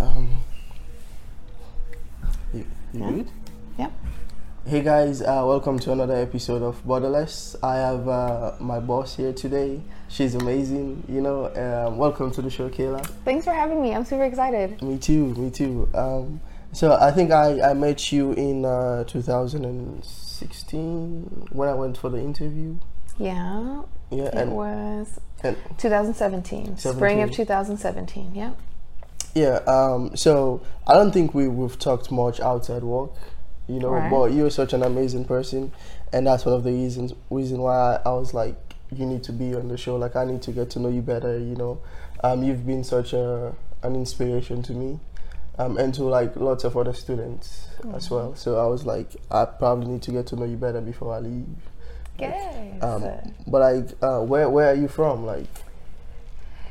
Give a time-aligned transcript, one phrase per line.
[0.00, 0.38] Um,
[2.52, 3.10] you, you Yeah.
[3.10, 3.28] good?
[3.78, 3.92] Yep.
[4.66, 7.54] Hey guys, uh, welcome to another episode of Borderless.
[7.62, 9.80] I have uh, my boss here today.
[10.08, 11.46] She's amazing, you know.
[11.54, 13.06] Um, welcome to the show, Kayla.
[13.24, 13.94] Thanks for having me.
[13.94, 14.82] I'm super excited.
[14.82, 15.88] Me too, me too.
[15.94, 16.40] Um,
[16.72, 22.18] so I think I, I met you in uh, 2016 when I went for the
[22.18, 22.76] interview.
[23.18, 23.82] Yeah.
[24.10, 26.76] Yeah, It was and 2017.
[26.76, 28.34] Spring of 2017.
[28.34, 28.50] Yeah.
[29.36, 29.56] Yeah.
[29.66, 33.12] Um, so I don't think we we've talked much outside work,
[33.68, 33.90] you know.
[33.90, 34.10] Right.
[34.10, 35.72] But you're such an amazing person,
[36.12, 38.56] and that's one of the reasons reason why I, I was like,
[38.90, 39.96] you need to be on the show.
[39.96, 41.38] Like I need to get to know you better.
[41.38, 41.82] You know,
[42.24, 44.98] um, you've been such a an inspiration to me,
[45.58, 48.34] um, and to like lots of other students as well.
[48.34, 51.18] So I was like, I probably need to get to know you better before I
[51.18, 51.44] leave.
[52.18, 52.82] Yes.
[52.82, 53.02] Um,
[53.46, 55.26] but like, uh, where where are you from?
[55.26, 55.48] Like,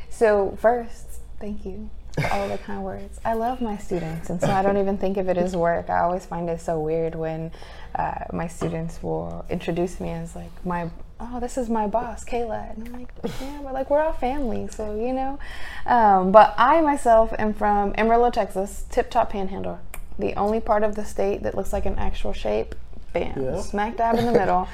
[0.10, 1.92] so first, thank you
[2.32, 3.20] all the kind words.
[3.26, 5.90] I love my students, and so I don't even think of it as work.
[5.90, 7.52] I always find it so weird when
[7.96, 10.90] uh, my students will introduce me as like my
[11.20, 13.10] oh this is my boss Kayla, and I'm like
[13.42, 15.40] yeah, but like we're all family, so you know.
[15.86, 19.80] Um, but I myself am from Amarillo, Texas, Tip Top Panhandle,
[20.20, 22.76] the only part of the state that looks like an actual shape.
[23.14, 23.62] Bam, Yeah.
[23.62, 24.68] smack dab in the middle.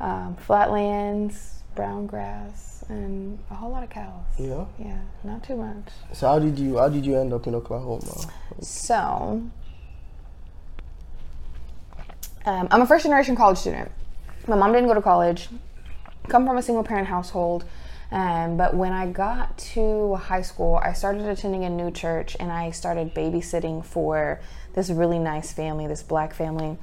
[0.00, 4.24] Um, flatlands, brown grass, and a whole lot of cows.
[4.38, 4.64] yeah.
[4.78, 5.88] Yeah, not too much.
[6.12, 8.00] So how did you how did you end up in Oklahoma?
[8.60, 9.42] So,
[12.44, 13.90] um, I'm a first generation college student.
[14.46, 15.48] My mom didn't go to college,
[16.28, 17.64] come from a single parent household.
[18.10, 22.50] Um, but when I got to high school, I started attending a new church and
[22.50, 24.40] I started babysitting for
[24.74, 26.78] this really nice family, this black family.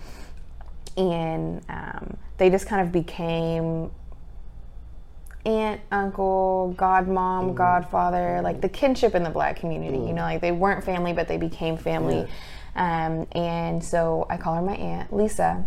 [0.98, 3.90] And um, they just kind of became
[5.46, 9.98] aunt, uncle, godmom, godfather, like the kinship in the black community.
[9.98, 12.28] You know, like they weren't family, but they became family.
[12.76, 15.66] Um, and so I call her my aunt, Lisa.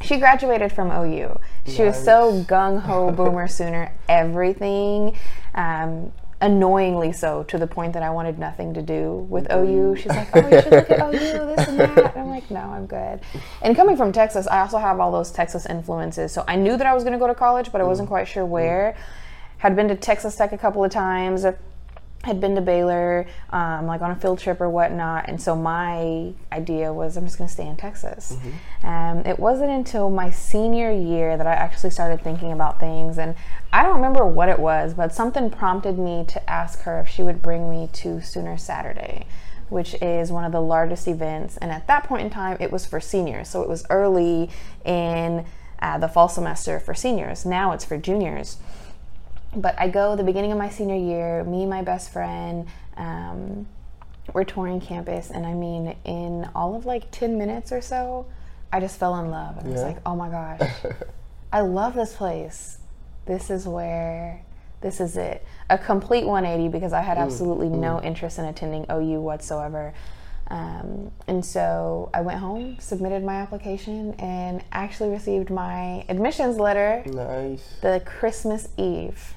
[0.00, 1.38] She graduated from OU.
[1.66, 5.16] She was so gung ho boomer sooner, everything.
[5.54, 9.66] Um, annoyingly so to the point that I wanted nothing to do with mm-hmm.
[9.66, 9.96] OU.
[9.96, 11.10] She's like, oh, you should look at OU,
[11.56, 11.98] this and that.
[11.98, 13.20] And I'm like, no, I'm good.
[13.62, 16.32] And coming from Texas, I also have all those Texas influences.
[16.32, 18.14] So I knew that I was going to go to college, but I wasn't mm-hmm.
[18.14, 18.52] quite sure mm-hmm.
[18.52, 18.96] where.
[19.58, 21.46] Had been to Texas Tech a couple of times.
[22.24, 26.32] Had been to Baylor, um, like on a field trip or whatnot, and so my
[26.52, 28.36] idea was I'm just going to stay in Texas.
[28.84, 33.34] Um, it wasn't until my senior year that I actually started thinking about things, and
[33.72, 37.24] I don't remember what it was, but something prompted me to ask her if she
[37.24, 39.26] would bring me to Sooner Saturday,
[39.68, 41.56] which is one of the largest events.
[41.56, 44.48] And at that point in time, it was for seniors, so it was early
[44.84, 45.44] in
[45.80, 47.44] uh, the fall semester for seniors.
[47.44, 48.58] Now it's for juniors
[49.54, 53.66] but I go the beginning of my senior year, me and my best friend, um,
[54.32, 58.26] we're touring campus, and I mean, in all of like 10 minutes or so,
[58.72, 59.58] I just fell in love.
[59.58, 60.70] And I was like, oh my gosh,
[61.52, 62.78] I love this place.
[63.26, 64.42] This is where,
[64.80, 65.44] this is it.
[65.68, 69.92] A complete 180 because I had absolutely no interest in attending OU whatsoever.
[70.48, 77.02] Um, and so I went home, submitted my application, and actually received my admissions letter
[77.06, 77.76] Nice.
[77.80, 79.34] the Christmas Eve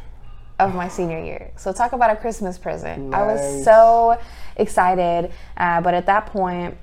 [0.60, 1.52] of my senior year.
[1.58, 3.14] So talk about a Christmas present.
[3.14, 4.18] I was so
[4.56, 6.78] excited, uh, but at that point,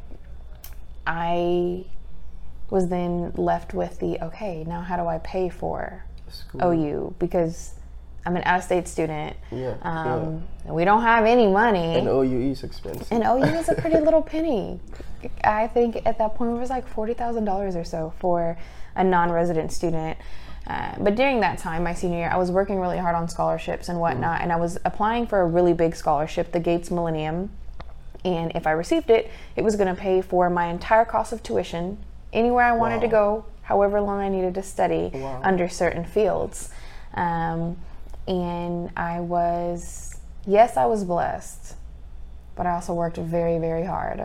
[1.06, 1.84] I
[2.70, 4.64] was then left with the okay.
[4.66, 6.72] Now how do I pay for School.
[6.72, 7.74] OU because
[8.24, 9.36] I'm an out-of-state student.
[9.50, 9.76] Yeah.
[9.82, 11.96] Um, and We don't have any money.
[11.96, 13.08] And OU is expensive.
[13.10, 14.80] And OU is a pretty little penny.
[15.44, 18.56] I think at that point it was like forty thousand dollars or so for
[18.94, 20.18] a non-resident student.
[20.66, 23.88] Uh, but during that time, my senior year, I was working really hard on scholarships
[23.88, 27.50] and whatnot, and I was applying for a really big scholarship, the Gates Millennium.
[28.24, 31.42] And if I received it, it was going to pay for my entire cost of
[31.42, 31.98] tuition
[32.32, 35.40] anywhere I wanted to go, however long I needed to study Wow.
[35.42, 36.70] under certain fields.
[37.14, 37.76] Um,
[38.28, 41.74] and I was, yes, I was blessed,
[42.54, 44.20] but I also worked very, very hard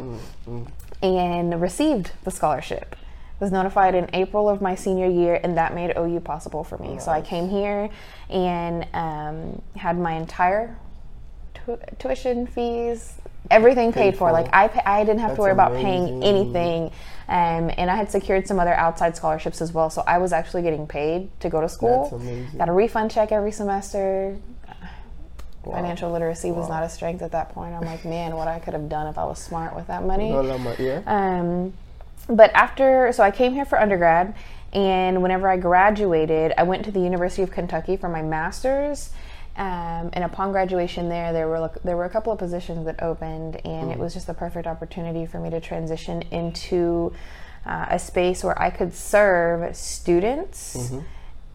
[0.47, 0.67] Mm,
[1.01, 2.95] and received the scholarship.
[3.39, 6.98] Was notified in April of my senior year, and that made OU possible for me.
[7.00, 7.89] So I came here
[8.30, 10.75] and um, had my entire
[11.54, 13.13] tu- tuition fees,
[13.51, 14.30] everything paid, Paid for.
[14.30, 14.31] for.
[14.31, 16.92] Like I, pa- I didn't have to worry about paying anything.
[17.30, 20.63] Um, and I had secured some other outside scholarships as well, so I was actually
[20.63, 22.10] getting paid to go to school.
[22.10, 22.57] That's amazing.
[22.57, 24.38] Got a refund check every semester.
[25.63, 25.74] Wow.
[25.74, 27.75] Financial literacy was not a strength at that point.
[27.75, 30.30] I'm like, man, what I could have done if I was smart with that money.
[30.31, 31.01] No, no, yeah.
[31.06, 31.74] Um,
[32.27, 34.35] but after, so I came here for undergrad,
[34.74, 39.12] and whenever I graduated, I went to the University of Kentucky for my master's.
[39.56, 43.56] Um, and upon graduation there, there were there were a couple of positions that opened,
[43.65, 43.94] and Mm.
[43.94, 47.12] it was just the perfect opportunity for me to transition into
[47.65, 51.00] uh, a space where I could serve students Mm-hmm.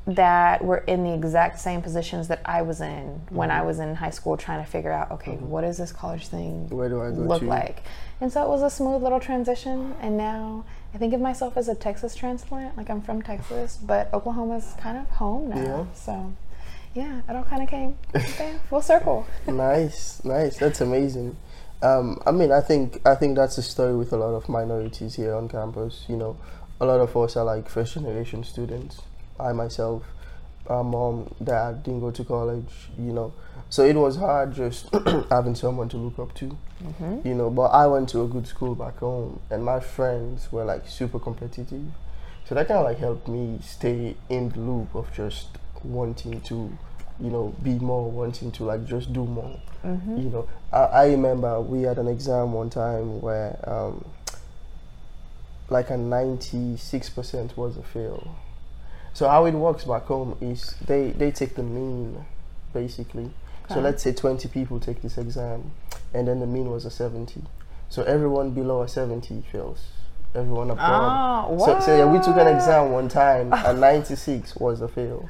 [0.06, 3.60] That were in the exact same positions that I was in when Mm-hmm.
[3.60, 6.68] I was in high school, trying to figure out, okay, what does this college thing
[6.70, 7.46] Where do I go look to?
[7.46, 7.82] like?
[8.20, 10.64] And so it was a smooth little transition, and now
[10.94, 12.76] I think of myself as a Texas transplant.
[12.76, 15.56] Like I'm from Texas, but Oklahoma's kind of home now.
[15.56, 15.84] Yeah.
[15.94, 16.32] So,
[16.94, 19.26] yeah, it all kind of came okay, full circle.
[19.46, 20.56] nice, nice.
[20.58, 21.36] That's amazing.
[21.80, 25.14] Um, I mean, I think I think that's the story with a lot of minorities
[25.14, 26.04] here on campus.
[26.08, 26.36] You know,
[26.80, 29.00] a lot of us are like first generation students.
[29.38, 30.02] I myself,
[30.66, 32.70] our mom, dad didn't go to college.
[32.98, 33.32] You know,
[33.68, 34.88] so it was hard just
[35.30, 36.56] having someone to look up to.
[37.24, 40.64] You know, but I went to a good school back home, and my friends were
[40.64, 41.84] like super competitive.
[42.48, 45.46] So that kind of like helped me stay in the loop of just
[45.84, 46.54] wanting to,
[47.20, 49.58] you know, be more, wanting to like just do more.
[50.18, 54.04] You know, I, I remember we had an exam one time where um,
[55.70, 58.36] like a 96% was a fail.
[59.14, 62.24] So how it works back home is they, they take the mean
[62.72, 63.30] basically.
[63.68, 65.70] So let's say 20 people take this exam
[66.12, 67.42] and then the mean was a 70.
[67.88, 69.84] So everyone below a 70 fails.
[70.34, 71.50] Everyone above.
[71.50, 75.28] Oh, So, so yeah, we took an exam one time and 96 was a fail.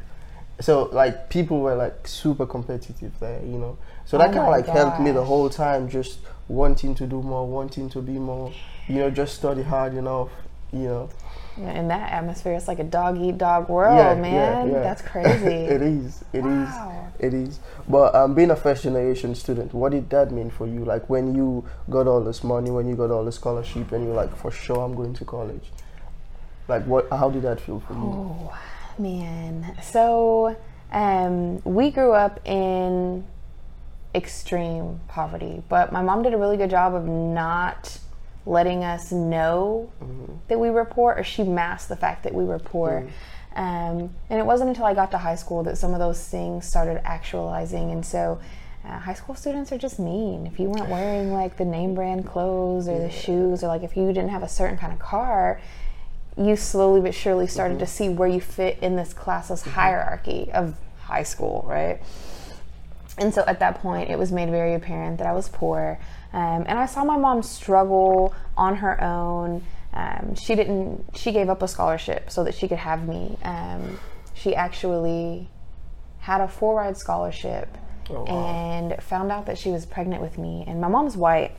[0.60, 3.78] So like people were like super competitive there, you know.
[4.04, 6.18] So that Oh kind of like helped me the whole time, just
[6.48, 8.52] wanting to do more, wanting to be more,
[8.88, 10.30] you know, just study hard enough,
[10.72, 11.10] you know.
[11.58, 14.70] Yeah, in that atmosphere, it's like a dog eat dog world, Yeah, yeah, man.
[14.72, 14.80] yeah.
[14.80, 15.46] That's crazy.
[15.46, 16.24] it is.
[16.32, 16.68] It is.
[16.68, 17.12] Wow.
[17.18, 17.60] It is.
[17.86, 20.84] But um, being a first generation student, what did that mean for you?
[20.84, 24.14] Like when you got all this money, when you got all the scholarship, and you're
[24.14, 25.70] like, for sure, I'm going to college.
[26.68, 27.08] Like what?
[27.10, 28.00] How did that feel for you?
[28.00, 28.58] Oh
[28.98, 29.76] man.
[29.82, 30.56] So
[30.90, 33.24] um, we grew up in
[34.14, 37.98] extreme poverty, but my mom did a really good job of not
[38.44, 39.92] letting us know
[40.48, 43.06] that we were poor, or she masked the fact that we were poor.
[43.54, 46.66] Um, and it wasn't until I got to high school that some of those things
[46.66, 47.90] started actualizing.
[47.90, 48.40] And so,
[48.84, 50.46] uh, high school students are just mean.
[50.46, 53.96] If you weren't wearing like the name brand clothes or the shoes, or like if
[53.96, 55.60] you didn't have a certain kind of car,
[56.36, 60.74] you slowly but surely started to see where you fit in this class's hierarchy of
[61.02, 62.00] high school, right?
[63.18, 65.98] And so at that point, it was made very apparent that I was poor.
[66.32, 69.62] Um, and I saw my mom struggle on her own.
[69.92, 73.36] Um, she didn't, she gave up a scholarship so that she could have me.
[73.42, 73.98] Um,
[74.34, 75.48] she actually
[76.20, 77.76] had a full ride scholarship
[78.10, 78.46] Oh, wow.
[78.90, 80.64] and found out that she was pregnant with me.
[80.66, 81.52] And my mom's white.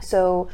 [0.00, 0.48] So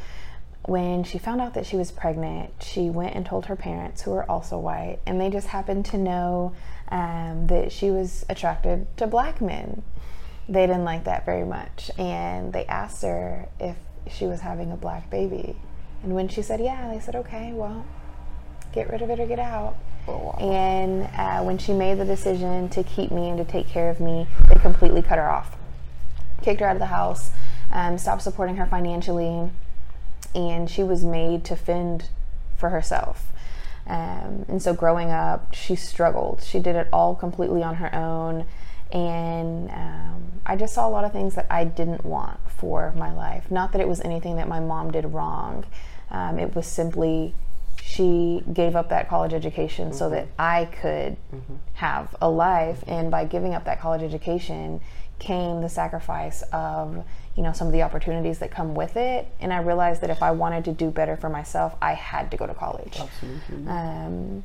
[0.65, 4.11] when she found out that she was pregnant, she went and told her parents, who
[4.11, 6.53] were also white, and they just happened to know
[6.91, 9.83] um, that she was attracted to black men.
[10.49, 13.77] They didn't like that very much, and they asked her if
[14.11, 15.57] she was having a black baby.
[16.03, 17.85] And when she said yeah, they said, okay, well,
[18.73, 19.77] get rid of it or get out.
[20.07, 20.39] Oh, wow.
[20.41, 24.01] And uh, when she made the decision to keep me and to take care of
[24.01, 25.57] me, they completely cut her off.
[26.41, 27.31] Kicked her out of the house,
[27.71, 29.51] um, stopped supporting her financially,
[30.35, 32.09] and she was made to fend
[32.57, 33.27] for herself.
[33.87, 36.43] Um, and so growing up, she struggled.
[36.43, 38.47] She did it all completely on her own.
[38.93, 43.13] And um, I just saw a lot of things that I didn't want for my
[43.13, 43.51] life.
[43.51, 45.65] Not that it was anything that my mom did wrong,
[46.11, 47.35] um, it was simply
[47.83, 51.17] she gave up that college education so that I could
[51.75, 52.83] have a life.
[52.87, 54.81] And by giving up that college education
[55.19, 57.05] came the sacrifice of,
[57.37, 59.27] you know, some of the opportunities that come with it.
[59.41, 62.37] And I realized that if I wanted to do better for myself, I had to
[62.37, 62.99] go to college.
[62.99, 63.69] Absolutely.
[63.69, 64.45] Um,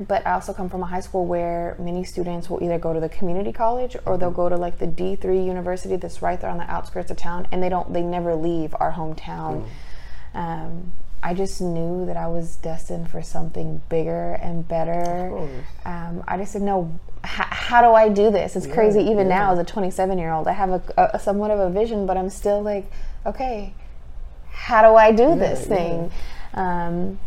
[0.00, 3.00] but I also come from a high school where many students will either go to
[3.00, 6.58] the community college or they'll go to like the D3 university that's right there on
[6.58, 9.68] the outskirts of town and they don't they never leave our hometown.
[10.34, 15.30] Um, I just knew that I was destined for something bigger and better.
[15.86, 18.56] Um, I just didn't know how do I do this.
[18.56, 20.46] It's crazy even now as a 27 year old.
[20.48, 22.90] I have a, a somewhat of a vision, but I'm still like,
[23.24, 23.72] okay,
[24.50, 25.76] how do I do this yeah.
[25.76, 26.12] thing?
[26.52, 27.18] Um,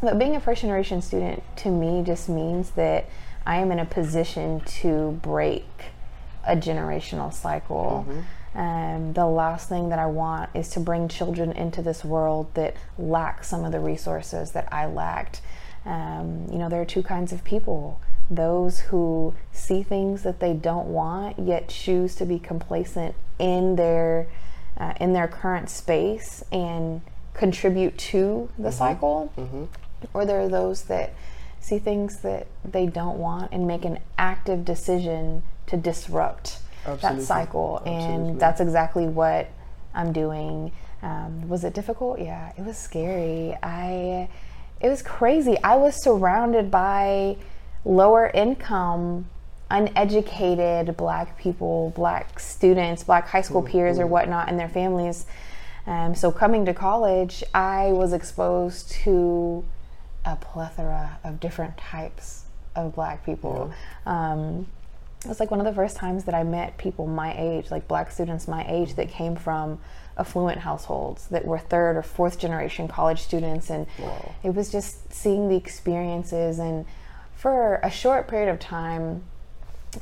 [0.00, 3.08] but being a first generation student to me just means that
[3.46, 5.66] I am in a position to break
[6.46, 8.06] a generational cycle.
[8.54, 12.76] Um, the last thing that I want is to bring children into this world that
[12.98, 15.40] lack some of the resources that I lacked.
[15.84, 18.00] Um, you know, there are two kinds of people
[18.30, 24.26] those who see things that they don't want yet choose to be complacent in their
[24.76, 27.00] uh, in their current space and
[27.34, 29.32] contribute to the cycle
[30.14, 31.14] or there are those that
[31.60, 37.20] see things that they don't want and make an active decision to disrupt Absolutely.
[37.20, 38.14] that cycle, Absolutely.
[38.14, 39.48] and that's exactly what
[39.94, 40.72] I'm doing.
[41.02, 42.20] Um, was it difficult?
[42.20, 43.56] Yeah, it was scary.
[43.62, 44.28] I,
[44.80, 45.56] it was crazy.
[45.62, 47.36] I was surrounded by
[47.84, 49.26] lower income,
[49.70, 55.26] uneducated Black people, Black students, Black high school peers, or whatnot, and their families.
[55.86, 59.64] Um, so coming to college, I was exposed to
[60.28, 62.44] a plethora of different types
[62.76, 63.72] of Black people.
[64.06, 64.66] Um,
[65.24, 67.88] it was like one of the first times that I met people my age, like
[67.88, 69.80] black students my age, that came from
[70.16, 73.68] affluent households that were third or fourth generation college students.
[73.68, 74.32] And Wow.
[74.44, 76.86] it was just seeing the experiences and
[77.34, 79.22] for a short period of time,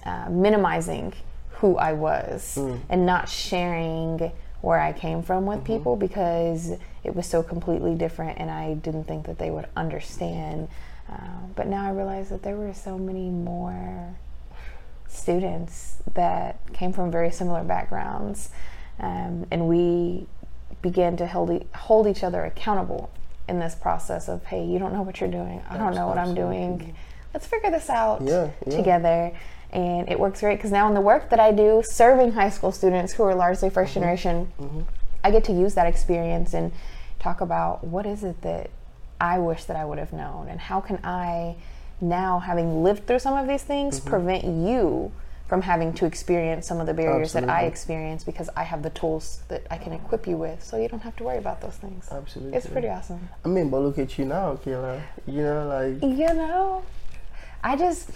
[0.04, 1.14] uh, minimizing
[1.60, 2.58] who I was
[2.90, 6.72] and not sharing where I came from with people because
[7.06, 10.68] it was so completely different and I didn't think that they would understand.
[11.10, 11.16] Uh,
[11.54, 14.16] but now I realize that there were so many more
[15.08, 18.50] students that came from very similar backgrounds,
[18.98, 20.26] um, and we
[20.82, 23.10] began to hold, e- hold each other accountable
[23.48, 25.62] in this process of, hey, you don't know what you're doing.
[25.70, 26.94] I don't know what I'm doing.
[27.32, 28.76] Let's figure this out Yeah, yeah.
[28.76, 29.32] together.
[29.70, 32.72] And it works great because now in the work that I do, serving high school
[32.72, 34.86] students who are largely 1st generation,
[35.22, 36.72] I get to use that experience and
[37.18, 38.70] talk about what is it that
[39.20, 41.56] I wish that I would have known, and how can I
[42.00, 44.10] now, having lived through some of these things, mm-hmm.
[44.10, 45.12] prevent you
[45.48, 47.68] from having to experience some of the barriers that I Absolutely.
[47.68, 51.02] experience because I have the tools that I can equip you with, so you don't
[51.02, 52.08] have to worry about those things.
[52.10, 52.56] Absolutely.
[52.56, 53.28] It's pretty awesome.
[53.44, 55.00] I mean, but look at you now, Kayla.
[55.26, 56.82] You know, like You know,
[57.62, 58.10] I just,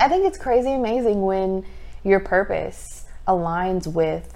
[0.00, 1.64] I think it's crazy amazing when
[2.04, 4.33] your purpose aligns with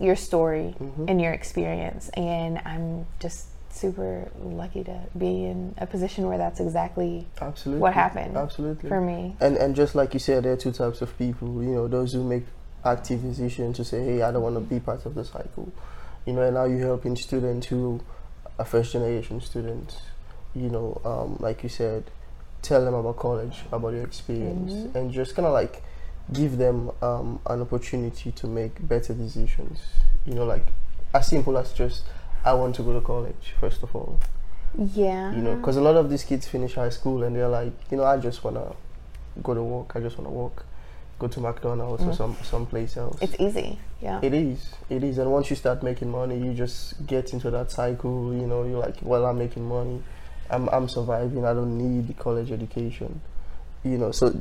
[0.00, 0.74] your story
[1.08, 2.08] and your experience.
[2.10, 7.92] And I'm just super lucky to be in a position where that's exactly absolutely what
[7.92, 8.88] happened Absolutely.
[8.88, 9.36] for me.
[9.40, 11.62] And and just like you said, there are two types of people.
[11.62, 12.44] You know, those who make
[12.84, 15.72] active decision to say, "Hey, I don't want to be part of the cycle."
[16.24, 18.00] You know, and now you're helping students who
[18.58, 19.98] are first generation students.
[20.54, 22.10] You know, um, like you said,
[22.62, 25.82] tell them about college, about your experience, and just kind of like
[26.32, 29.78] give them um, an opportunity to make better decisions.
[30.24, 30.66] You know, like
[31.14, 32.04] as simple as just,
[32.44, 33.54] I want to go to college.
[33.60, 34.18] First of all,
[34.94, 35.32] Yeah.
[35.34, 37.96] you know because a lot of these kids finish high school and they're like you
[37.96, 38.74] know i just want to
[39.42, 40.66] go to work i just want to work
[41.18, 43.78] go to mcdonald's or some someplace else it's easy.
[44.02, 44.20] Yeah.
[44.22, 47.70] it is it is and once you start making money you just get into that
[47.70, 50.02] cycle you know you're like well i'm making money
[50.50, 53.20] i'm, I'm surviving i don't need the college education
[53.82, 54.34] you know so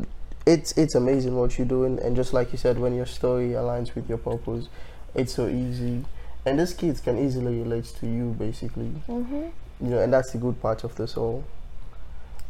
[0.46, 3.96] it's it's amazing what you're doing and just like you said when your story aligns
[3.96, 4.70] with your purpose
[5.14, 6.06] it's so easy
[6.46, 9.48] and these kids can easily relate to you basically hmm
[9.82, 11.44] you know, and that's the good part of this all.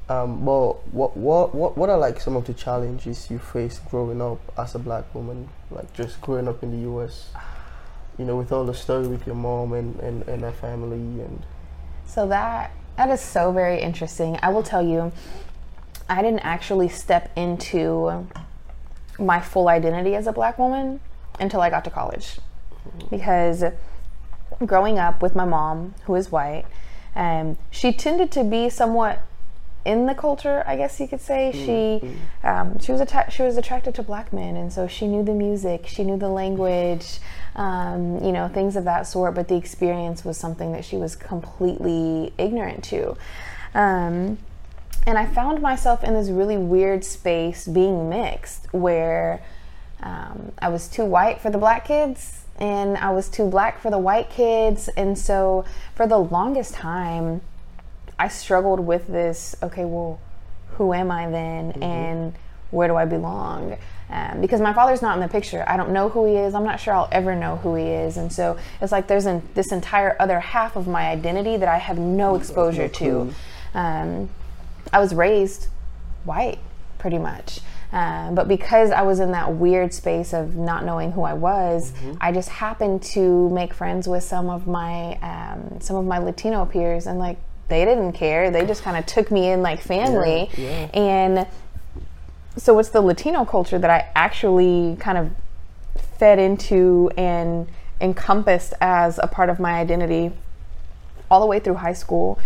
[0.07, 4.21] Um, but what what what what are like some of the challenges you faced growing
[4.21, 7.29] up as a black woman, like just growing up in the U.S.
[8.19, 11.43] You know, with all the story with your mom and and and her family and
[12.05, 14.37] So that that is so very interesting.
[14.43, 15.11] I will tell you,
[16.07, 18.27] I didn't actually step into
[19.17, 20.99] my full identity as a black woman
[21.39, 22.39] until I got to college.
[23.09, 23.63] Because
[24.65, 26.65] growing up with my mom, who is white,
[27.15, 29.21] um, she tended to be somewhat
[29.85, 31.51] in the culture, I guess you could say.
[31.53, 35.23] She um, she was atta- she was attracted to black men, and so she knew
[35.23, 37.19] the music, she knew the language,
[37.55, 39.35] um, you know, things of that sort.
[39.35, 43.15] But the experience was something that she was completely ignorant to.
[43.75, 44.39] Um,
[45.05, 49.41] and I found myself in this really weird space being mixed where
[50.01, 53.91] um, I was too white for the black kids and I was too black for
[53.91, 54.87] the white kids.
[54.89, 57.41] And so for the longest time,
[58.17, 60.19] I struggled with this okay, well,
[60.77, 61.83] who am I then?
[61.83, 62.33] And
[62.71, 63.77] where do I belong?
[64.09, 65.63] Um, because my father's not in the picture.
[65.67, 66.53] I don't know who he is.
[66.53, 68.17] I'm not sure I'll ever know who he is.
[68.17, 71.77] And so it's like there's an, this entire other half of my identity that I
[71.77, 73.33] have no exposure to.
[73.73, 74.29] Um,
[74.93, 75.67] I was raised
[76.23, 76.59] white,
[76.97, 77.59] pretty much.
[77.91, 81.93] Um, but because I was in that weird space of not knowing who I was,
[82.19, 86.65] I just happened to make friends with some of my um, some of my Latino
[86.65, 87.37] peers, and like
[87.69, 88.51] they didn't care.
[88.51, 91.47] They just kind of took me in like family, Yeah, and
[92.57, 95.31] so it's the Latino culture that I actually kind of
[96.17, 97.67] fed into and
[98.01, 100.31] encompassed as a part of my identity
[101.29, 102.39] all the way through high school.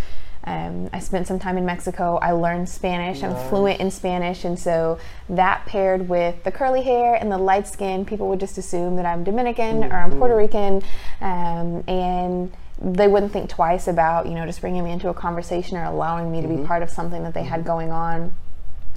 [0.46, 2.18] Um, I spent some time in Mexico.
[2.22, 3.24] I learned Spanish.
[3.24, 4.46] I'm fluent in Spanish.
[4.46, 8.58] And so that paired with the curly hair and the light skin, people would just
[8.58, 10.82] assume that I'm Dominican or I'm Puerto Rican.
[11.22, 15.78] Um, and they wouldn't think twice about, you know, just bringing me into a conversation
[15.78, 18.34] or allowing me to be part of something that they had going on.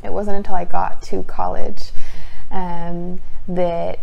[0.04, 1.90] It wasn't until I got to college
[2.50, 3.98] um, that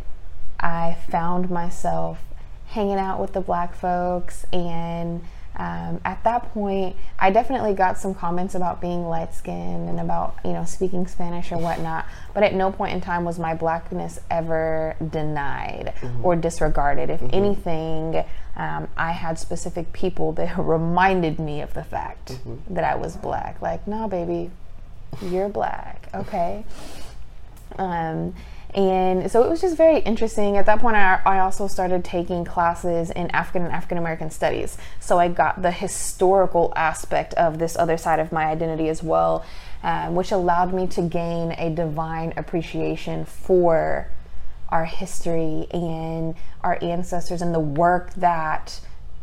[0.59, 2.19] I found myself
[2.67, 5.23] hanging out with the black folks and
[5.59, 10.37] um, at that point, I definitely got some comments about being light skinned and about,
[10.45, 12.05] you know, speaking Spanish or whatnot.
[12.33, 16.25] But at no point in time was my blackness ever denied mm-hmm.
[16.25, 17.09] or disregarded.
[17.09, 17.35] If mm-hmm.
[17.35, 18.23] anything,
[18.55, 22.73] um, I had specific people that reminded me of the fact mm-hmm.
[22.73, 23.61] that I was black.
[23.61, 24.51] Like, no, baby,
[25.21, 26.07] you're black.
[26.13, 26.63] Okay.
[27.77, 28.33] Um,
[28.73, 30.57] and so it was just very interesting.
[30.57, 34.77] At that point, I, I also started taking classes in African and African American studies.
[34.99, 39.43] So I got the historical aspect of this other side of my identity as well,
[39.81, 44.07] um, which allowed me to gain a divine appreciation for
[44.69, 48.79] our history and our ancestors and the work that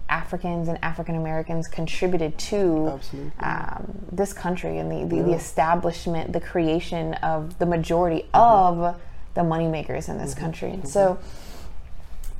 [0.08, 3.00] Africans and African Americans contributed to
[3.40, 5.22] um, this country and the, the, yeah.
[5.22, 8.36] the, establishment, the creation of the majority mm-hmm.
[8.36, 9.00] of
[9.36, 10.40] the moneymakers in this mm-hmm.
[10.40, 10.70] country.
[10.70, 10.88] Mm-hmm.
[10.88, 11.18] so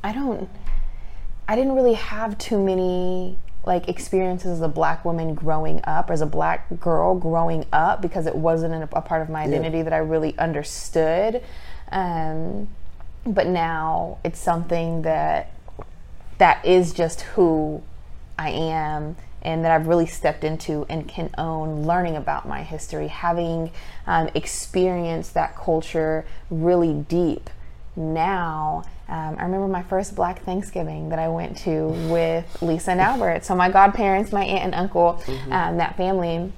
[0.02, 0.48] I don't,
[1.46, 6.12] I didn't really have too many like experiences as a black woman growing up, or
[6.12, 9.78] as a black girl growing up, because it wasn't a, a part of my identity
[9.78, 9.84] yeah.
[9.84, 11.42] that I really understood.
[11.90, 12.68] Um,
[13.24, 15.50] but now it's something that
[16.38, 17.82] that is just who
[18.38, 23.06] I am and that I've really stepped into and can own learning about my history,
[23.06, 23.70] having
[24.06, 27.48] um, experienced that culture really deep.
[27.94, 33.00] Now, um, I remember my first Black Thanksgiving that I went to with Lisa and
[33.00, 33.44] Albert.
[33.44, 35.52] So, my godparents, my aunt and uncle, mm-hmm.
[35.52, 36.52] um, that family,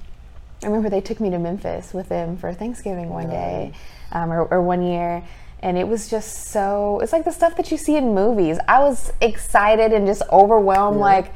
[0.63, 3.73] I remember they took me to Memphis with them for Thanksgiving one day
[4.11, 5.23] um, or, or one year
[5.61, 8.79] and it was just so it's like the stuff that you see in movies i
[8.79, 11.03] was excited and just overwhelmed yeah.
[11.03, 11.33] like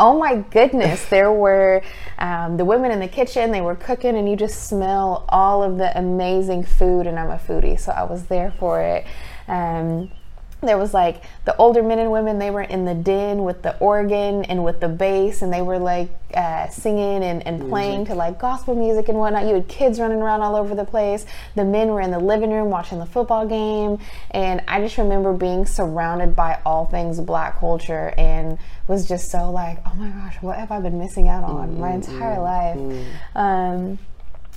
[0.00, 1.82] oh my goodness, there were
[2.18, 5.76] um, the women in the kitchen, they were cooking, and you just smell all of
[5.76, 7.06] the amazing food.
[7.06, 9.06] And I'm a foodie, so I was there for it.
[9.46, 10.10] Um,
[10.62, 13.76] there was like the older men and women they were in the den with the
[13.78, 18.14] organ and with the bass and they were like uh, singing and, and playing to
[18.14, 21.24] like gospel music and whatnot you had kids running around all over the place
[21.54, 23.98] the men were in the living room watching the football game
[24.32, 28.58] and i just remember being surrounded by all things black culture and
[28.90, 31.92] was just so like oh my gosh what have i been missing out on my
[31.92, 33.38] entire life mm-hmm.
[33.38, 33.98] um,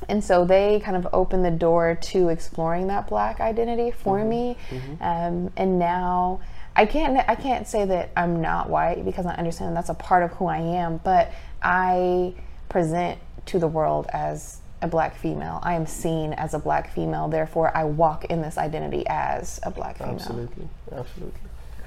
[0.09, 4.29] and so they kind of opened the door to exploring that black identity for mm-hmm.
[4.29, 5.03] me mm-hmm.
[5.03, 6.41] Um, and now
[6.75, 10.23] i can't i can't say that i'm not white because i understand that's a part
[10.23, 12.33] of who i am but i
[12.69, 17.27] present to the world as a black female i am seen as a black female
[17.27, 21.39] therefore i walk in this identity as a black female absolutely absolutely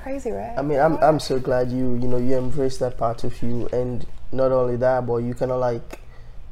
[0.06, 3.24] crazy right i mean i'm, I'm so glad you you know you embrace that part
[3.24, 6.00] of you and not only that but you kind of like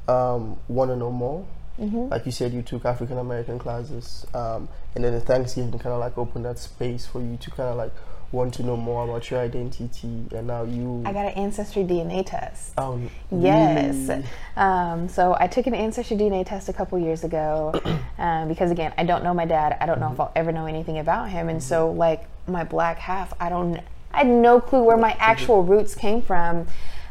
[0.08, 1.46] um, want to know more.
[1.78, 2.08] Mm-hmm.
[2.08, 6.00] Like you said, you took African American classes, um, and then the Thanksgiving kind of
[6.00, 7.92] like opened that space for you to kind of like
[8.34, 11.02] want to know more about your identity, and now you.
[11.06, 12.72] I got an ancestry DNA test.
[12.76, 14.24] Oh, yes.
[14.56, 17.72] Um, so I took an ancestry DNA test a couple years ago,
[18.18, 19.76] um, because again, I don't know my dad.
[19.80, 20.14] I don't know mm-hmm.
[20.14, 21.68] if I'll ever know anything about him, and mm-hmm.
[21.68, 23.80] so like my black half, I don't.
[24.12, 25.20] I had no clue where my mm-hmm.
[25.20, 26.66] actual roots came from.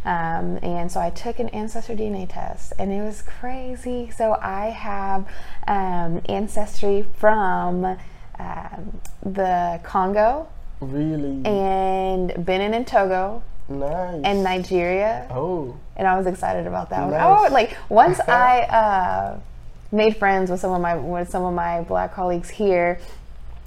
[0.06, 4.12] Um, and so I took an ancestry DNA test, and it was crazy.
[4.12, 5.26] So I have
[5.66, 7.98] um, ancestry from
[8.38, 10.48] um, the Congo,
[10.84, 13.44] really, and Benin and Togo.
[13.70, 14.22] Nice.
[14.24, 15.28] And Nigeria.
[15.32, 15.76] Oh.
[15.96, 17.12] And I was excited about that nice.
[17.12, 17.50] one.
[17.50, 19.40] Oh, like once I uh,
[19.92, 23.00] made friends with some of my with some of my black colleagues here,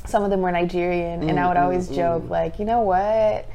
[0.04, 2.30] some of them were Nigerian, mm, and I would always mm, joke mm.
[2.30, 3.48] like, you know what?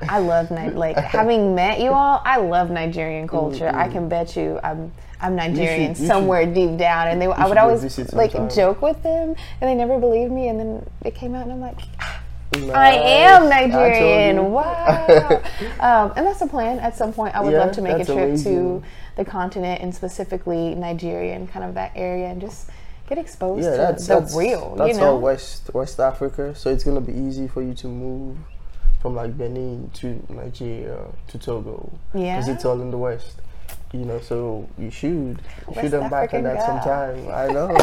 [0.00, 2.20] I love like having met you all.
[2.24, 3.66] I love Nigerian culture.
[3.66, 3.78] Mm-hmm.
[3.78, 7.08] I can bet you I'm I'm Nigerian should, somewhere should, deep down.
[7.08, 10.48] And they I would always like joke with them, and they never believed me.
[10.48, 11.78] And then it came out, and I'm like.
[12.66, 12.76] Nice.
[12.76, 14.38] I am Nigerian.
[14.38, 15.06] I wow.
[15.80, 16.78] um, and that's the plan.
[16.78, 18.80] At some point, I would yeah, love to make a trip amazing.
[18.80, 22.70] to the continent and specifically Nigeria and kind of that area and just
[23.08, 24.74] get exposed yeah, to that's, the that's, real.
[24.76, 25.12] That's you know?
[25.12, 28.36] all West West Africa, so it's gonna be easy for you to move
[29.00, 31.92] from like Benin to Nigeria to Togo.
[32.14, 32.36] Yeah.
[32.36, 33.40] Because it's all in the West.
[33.92, 37.28] You know, so you should West should them back at that sometime.
[37.28, 37.74] I know.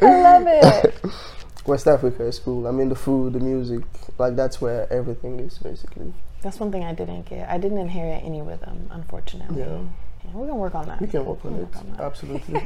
[0.00, 1.00] I love it.
[1.68, 2.66] West Africa is cool.
[2.66, 3.84] I mean, the food, the music,
[4.18, 6.12] like that's where everything is basically.
[6.42, 7.48] That's one thing I didn't get.
[7.48, 9.60] I didn't inherit any rhythm, unfortunately.
[9.60, 9.82] Yeah.
[10.24, 11.00] yeah we're gonna work on that.
[11.00, 11.58] We can work on it.
[11.58, 12.62] Work on Absolutely.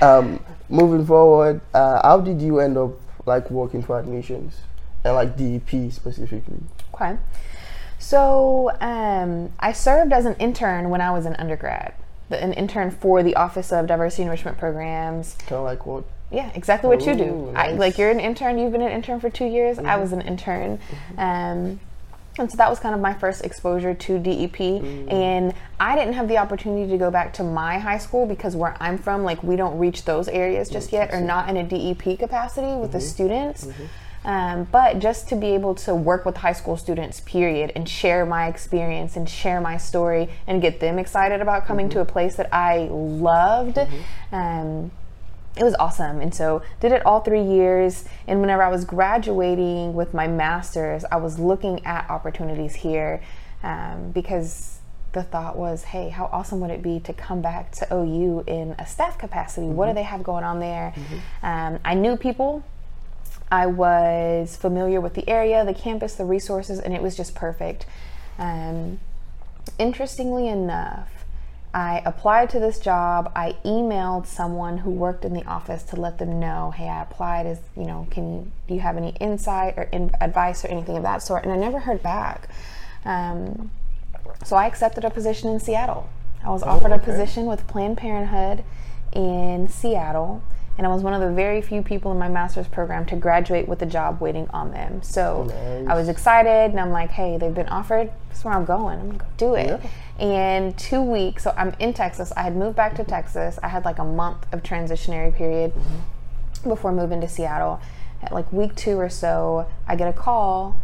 [0.02, 2.92] um, moving forward, uh, how did you end up
[3.26, 4.56] like working for admissions?
[5.04, 6.58] and like DEP specifically?
[6.94, 7.16] Okay.
[7.98, 11.94] So um, I served as an intern when I was an undergrad,
[12.30, 15.34] an intern for the Office of Diversity Enrichment Programs.
[15.40, 17.24] Kind of like what Yeah, exactly what you do.
[17.24, 17.68] Ooh, I.
[17.68, 17.78] Mm-hmm.
[17.80, 18.58] like you're an intern.
[18.58, 19.78] You've been an intern for two years.
[19.78, 20.78] I was an intern,
[21.18, 21.80] um,
[22.38, 24.56] and so that was kind of my first exposure to DEP.
[24.56, 25.12] Mm.
[25.12, 28.76] And I didn't have the opportunity to go back to my high school because where
[28.80, 32.18] I'm from, like we don't reach those areas just yet, or not in a DEP
[32.18, 32.92] capacity with Mm-hmm.
[32.92, 33.68] the students.
[34.22, 38.26] Um, but just to be able to work with high school students, period, and share
[38.26, 41.94] my experience and share my story and get them excited about coming Mm-hmm.
[41.94, 43.78] to a place that I loved.
[44.30, 44.90] Um,
[45.56, 46.20] it was awesome.
[46.20, 48.04] And so did it all three years.
[48.26, 53.22] And whenever i was graduating with my master's i was looking at opportunities here
[53.62, 54.78] um, because
[55.12, 58.74] the thought was hey how awesome would it be to come back to ou in
[58.78, 59.66] a staff capacity?
[59.66, 60.94] What do they have going on there?
[61.42, 62.64] Um, i knew people.
[63.52, 67.84] I was familiar with the area, the campus, the resources, and it was just perfect.
[68.38, 69.00] Um,
[69.76, 71.19] interestingly enough,
[71.72, 73.30] I applied to this job.
[73.36, 77.46] I emailed someone who worked in the office to let them know, "Hey, I applied.
[77.46, 80.96] Is you know, can you, do you have any insight or in, advice or anything
[80.96, 82.48] of that sort?" And I never heard back.
[83.04, 83.70] Um,
[84.44, 86.08] so I accepted a position in Seattle.
[86.44, 87.04] I was offered a okay.
[87.04, 88.64] position with Planned Parenthood
[89.12, 90.42] in Seattle,
[90.80, 93.68] and I was one of the very few people in my master's program to graduate
[93.68, 95.02] with a job waiting on them.
[95.02, 95.52] So
[95.86, 98.10] I was excited, and I'm like, "Hey, they've been offered.
[98.28, 98.98] That's where I'm going.
[98.98, 99.78] I'm gonna go do it."
[100.18, 102.32] And two weeks, so I'm in Texas.
[102.34, 103.58] I had moved back to Texas.
[103.62, 106.70] I had like a month of transitionary period mm-hmm.
[106.70, 107.78] before moving to Seattle.
[108.22, 110.78] At like week two or so, I get a call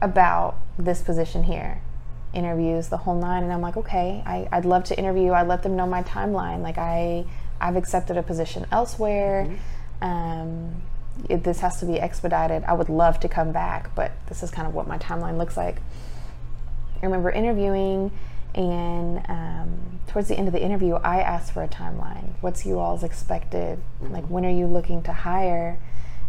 [0.00, 1.82] about this position here
[2.34, 5.62] interviews the whole nine and i'm like okay I, i'd love to interview i let
[5.62, 7.24] them know my timeline like i
[7.60, 9.48] i've accepted a position elsewhere.
[10.00, 10.82] Um,
[11.30, 12.62] it, this has to be expedited.
[12.64, 15.56] I would love to come back but this is kind of what my timeline looks
[15.56, 15.76] like.
[17.02, 18.10] I remember interviewing
[18.54, 22.30] and um, towards the end of the interview i asked for a timeline.
[22.40, 23.80] What's you all's expected?
[24.00, 25.78] Like when are you looking to hire?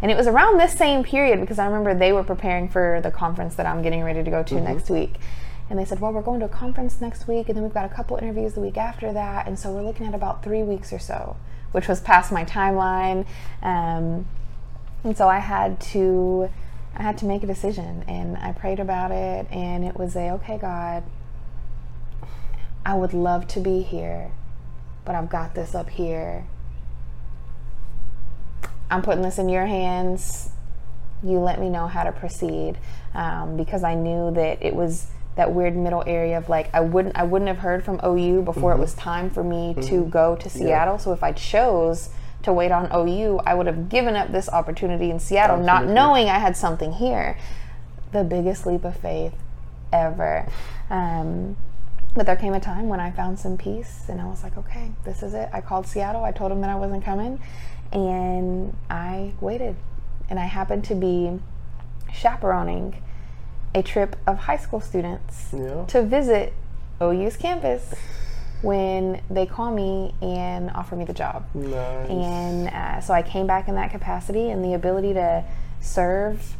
[0.01, 3.11] And it was around this same period because I remember they were preparing for the
[3.11, 5.15] conference that I'm getting ready to go to next week.
[5.69, 7.86] And they said, Well, we're going to a conference next week, and then we've got
[7.86, 9.47] a couple interviews the week after that.
[9.47, 11.36] And so we're looking at about three weeks or so,
[11.71, 13.25] which was past my timeline.
[13.62, 14.27] Um,
[15.03, 16.49] and so I had to.
[16.95, 20.32] I had to make a decision and I prayed about it and it was a
[20.32, 21.03] okay God
[22.84, 24.32] I would love to be here
[25.06, 26.47] but I've got this up here
[28.89, 30.49] I'm putting this in your hands.
[31.23, 32.77] You let me know how to proceed
[33.13, 37.15] um, because I knew that it was that weird middle area of like I wouldn't
[37.15, 40.50] I wouldn't have heard from OU before it was time for me to go to
[40.50, 41.00] Seattle.
[41.00, 42.10] So if I chose
[42.43, 46.28] to wait on OU, I would have given up this opportunity in Seattle, not knowing
[46.28, 47.38] I had something here.
[48.12, 49.34] The biggest leap of faith
[49.93, 50.47] ever.
[50.89, 51.56] Um,
[52.15, 54.91] but there came a time when I found some peace and I was like, okay,
[55.04, 55.50] this is it.
[55.54, 56.23] I called Seattle.
[56.23, 57.39] I told them that I wasn't coming
[57.91, 59.76] and I waited.
[60.30, 61.39] And I happened to be
[62.12, 63.02] chaperoning
[63.77, 65.85] a trip of high school students Yeah.
[65.87, 66.53] to visit
[67.01, 67.93] OU's campus
[68.61, 71.45] when they call me and offer me the job.
[71.53, 72.09] Nice.
[72.09, 75.43] And uh, so I came back in that capacity and the ability to
[75.79, 76.55] serve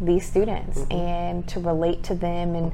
[0.00, 0.92] these students Mm-hmm.
[0.92, 2.54] and to relate to them.
[2.54, 2.72] And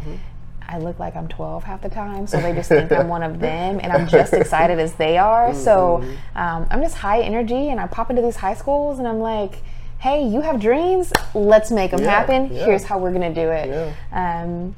[0.66, 3.40] I look like I'm 12 half the time, so they just think I'm one of
[3.40, 5.53] them, and I'm just excited as they are.
[5.53, 6.38] So Mm-hmm.
[6.38, 9.62] um, I'm just high energy, and I pop into these high schools, and I'm like,
[10.01, 11.13] "Hey, you have dreams?
[11.35, 12.51] Let's make them Yeah, happen.
[12.53, 12.65] yeah.
[12.67, 13.69] Here's how we're gonna do it."
[14.13, 14.43] Yeah.
[14.43, 14.75] Um,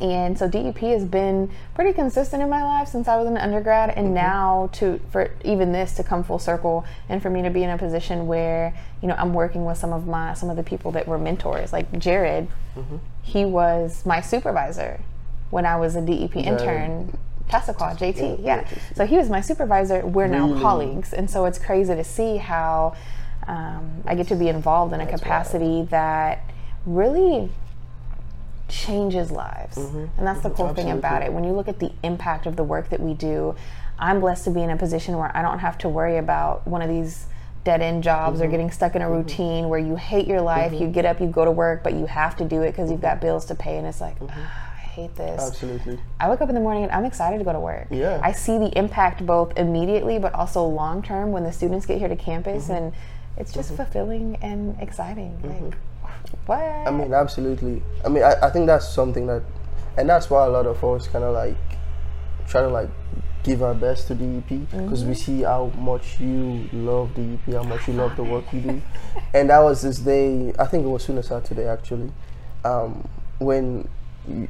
[0.00, 3.90] and so DEP has been pretty consistent in my life since I was an undergrad,
[3.90, 4.14] and Mm-hmm.
[4.14, 7.70] now to for even this to come full circle, and for me to be in
[7.70, 10.90] a position where you know I'm working with some of my some of the people
[10.92, 12.48] that were mentors, like Jared.
[12.76, 12.96] Mm-hmm.
[13.22, 15.00] He was my supervisor
[15.50, 17.16] when I was a DEP intern.
[17.48, 18.64] Tassaquah, JT, Yeah, yeah.
[18.72, 20.00] yeah, So he was my supervisor.
[20.04, 20.60] We're now Really?
[20.62, 22.94] colleagues, and so it's crazy to see how
[23.46, 26.44] um, I get to be involved in a That's capacity that
[26.86, 27.50] really
[28.68, 29.76] changes lives.
[29.76, 31.32] And that's the cool thing about it.
[31.32, 33.54] When you look at the impact of the work that we do,
[33.98, 36.82] I'm blessed to be in a position where I don't have to worry about one
[36.82, 37.26] of these
[37.62, 40.86] dead end jobs or getting stuck in a routine where you hate your life, you
[40.86, 43.20] get up, you go to work, but you have to do it because you've got
[43.20, 45.40] bills to pay and it's like, "Ah, I hate this.
[45.40, 45.98] Absolutely.
[46.20, 47.86] I wake up in the morning and I'm excited to go to work.
[47.90, 48.20] Yeah.
[48.22, 52.08] I see the impact both immediately but also long term when the students get here
[52.08, 52.72] to campus Mm-hmm.
[52.72, 52.92] and
[53.36, 53.82] it's just mm-hmm.
[53.82, 55.38] fulfilling and exciting.
[55.42, 56.36] Like mm-hmm.
[56.46, 56.58] what?
[56.58, 57.82] I mean, absolutely.
[58.04, 59.42] I mean, I, I think that's something that,
[59.96, 61.56] and that's why a lot of us kind of like
[62.46, 62.90] try to like
[63.42, 65.38] give our best to DEP because we mm-hmm.
[65.38, 68.82] see how much you love DEP, how much you love the work you do.
[69.34, 72.10] and that was this day, I think it was sooner Saturday actually,
[72.64, 73.06] um,
[73.38, 73.88] when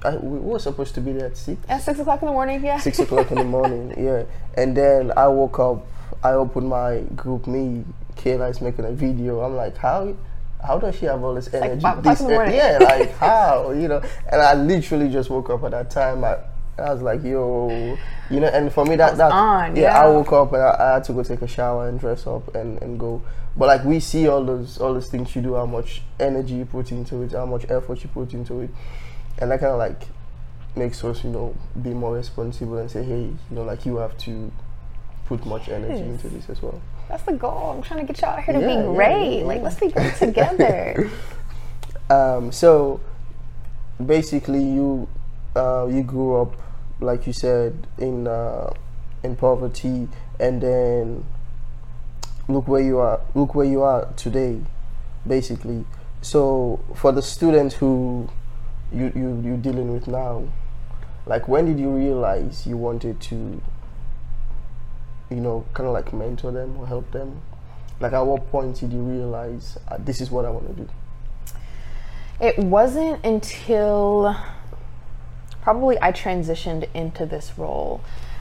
[0.04, 1.60] I, we were supposed to be there at six.
[1.68, 2.78] At six o'clock in the morning, yeah.
[2.78, 3.92] six o'clock in the morning.
[4.04, 4.24] Yeah,
[4.56, 5.86] and then I woke up.
[6.22, 7.84] I opened my GroupMe
[8.16, 9.40] Kayla is making a video.
[9.40, 10.14] I'm like, how
[10.64, 11.82] how does she have all this energy?
[11.82, 14.02] five This- yeah, like how you know?
[14.30, 16.24] And I literally just woke up at that time.
[16.24, 16.38] I,
[16.78, 17.96] I was like, yo,
[18.30, 20.94] you know, and for me that that on, yeah, I woke up and I, I
[20.94, 23.22] had to go take a shower and dress up and, and go.
[23.56, 26.64] But like we see all those all those things you do, how much energy you
[26.64, 28.70] put into it, how much effort you put into it,
[29.38, 30.08] and that kind of like
[30.74, 34.16] makes us, you know, be more responsible and say, hey, you know, like you have
[34.18, 34.50] to
[35.26, 36.80] put much energy into this as well.
[37.08, 37.72] That's the goal.
[37.76, 39.38] I'm trying to get y'all out here to Yeah, be great.
[39.40, 41.10] yeah, Like, let's be great together.
[42.10, 43.00] Um, so
[44.04, 45.08] basically, you
[45.56, 46.52] uh, you grew up,
[47.00, 48.74] like you said, in uh,
[49.22, 50.08] in poverty,
[50.38, 51.24] and then
[52.46, 53.20] look where you are.
[53.34, 54.60] Look where you are today,
[55.26, 55.86] basically.
[56.20, 58.28] So for the students who
[58.92, 60.44] you you you dealing with now,
[61.26, 63.62] like when did you realize you wanted to,
[65.30, 67.40] you know, kind of like mentor them or help them?
[68.00, 70.88] Like at what point did you realize uh, this is what I want to do?
[72.40, 74.36] It wasn't until
[75.62, 78.00] probably I transitioned into this role.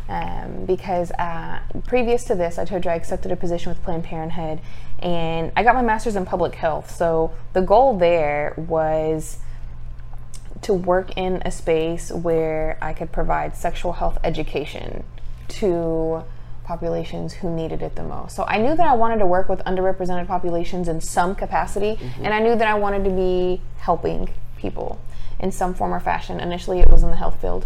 [0.09, 4.03] Um, because uh, previous to this, I told you I accepted a position with Planned
[4.03, 4.59] Parenthood
[4.99, 6.93] and I got my master's in public health.
[6.93, 9.37] So the goal there was
[10.63, 15.03] to work in a space where I could provide sexual health education
[15.49, 16.23] to
[16.63, 18.35] populations who needed it the most.
[18.35, 22.33] So I knew that I wanted to work with underrepresented populations in some capacity, and
[22.33, 24.99] I knew that I wanted to be helping people
[25.39, 26.39] in some form or fashion.
[26.39, 27.65] Initially, it was in the health field.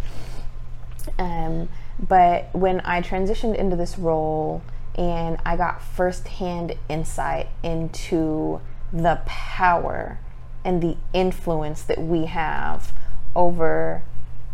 [1.19, 4.61] Um, but when I transitioned into this role
[4.95, 10.19] and I got firsthand insight into the power
[10.65, 12.93] and the influence that we have
[13.35, 14.01] over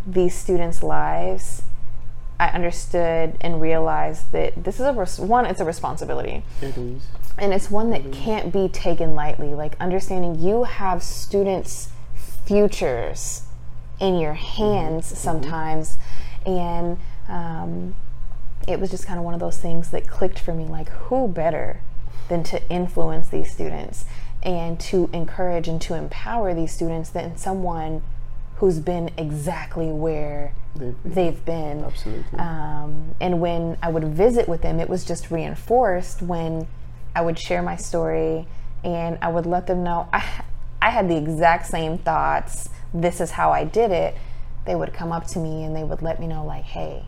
[0.05, 1.63] these students' lives,
[2.39, 6.43] I understood and realized that this is a res- one, it's a responsibility.
[6.61, 7.03] It is.
[7.37, 11.89] and it's one that can't be taken lightly like understanding you have students
[12.45, 13.43] futures
[13.99, 15.97] in your hands sometimes.
[16.45, 16.97] And
[17.29, 17.95] um,
[18.67, 21.27] it was just kind of one of those things that clicked for me like who
[21.27, 21.81] better
[22.29, 24.05] than to influence these students
[24.41, 28.01] and to encourage and to empower these students than someone
[28.57, 31.13] who's been exactly where They've been.
[31.13, 32.39] they've been Absolutely.
[32.39, 36.67] um, and when I would visit with them, it was just reinforced when
[37.15, 38.47] I would share my story
[38.83, 40.43] and I would let them know I,
[40.81, 42.69] I had the exact same thoughts.
[42.93, 44.15] This is how I did it.
[44.65, 47.05] They would come up to me and they would let me know, like, hey,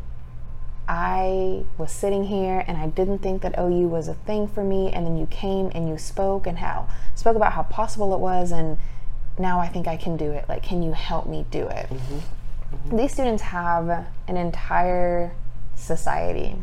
[0.88, 4.92] I was sitting here and I didn't think that OU was a thing for me.
[4.92, 8.52] And then you came and you spoke and how spoke about how possible it was.
[8.52, 8.78] And
[9.38, 10.46] now I think I can do it.
[10.48, 11.90] Like, can you help me do it?
[11.90, 12.16] Mm-hmm.
[12.16, 12.98] Mm-hmm.
[12.98, 15.34] These students have an entire
[15.76, 16.56] society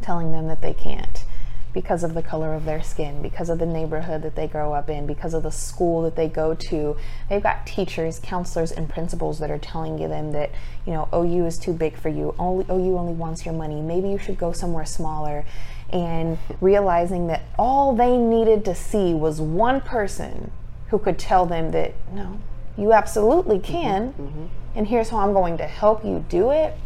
[0.00, 1.24] telling them that they can't
[1.72, 4.88] because of the color of their skin, because of the neighborhood that they grow up
[4.88, 6.96] in, because of the school that they go to.
[7.28, 10.50] They've got teachers, counselors, and principals that are telling them that,
[10.86, 12.34] you know, OU is too big for you.
[12.38, 13.80] Only OU only wants your money.
[13.80, 15.44] Maybe you should go somewhere smaller.
[15.90, 20.50] And realizing that all they needed to see was one person
[20.88, 22.40] who could tell them that, no,
[22.76, 24.12] you absolutely mm-hmm, can.
[24.12, 24.46] Mm-hmm.
[24.74, 26.76] And here's how I'm going to help you do it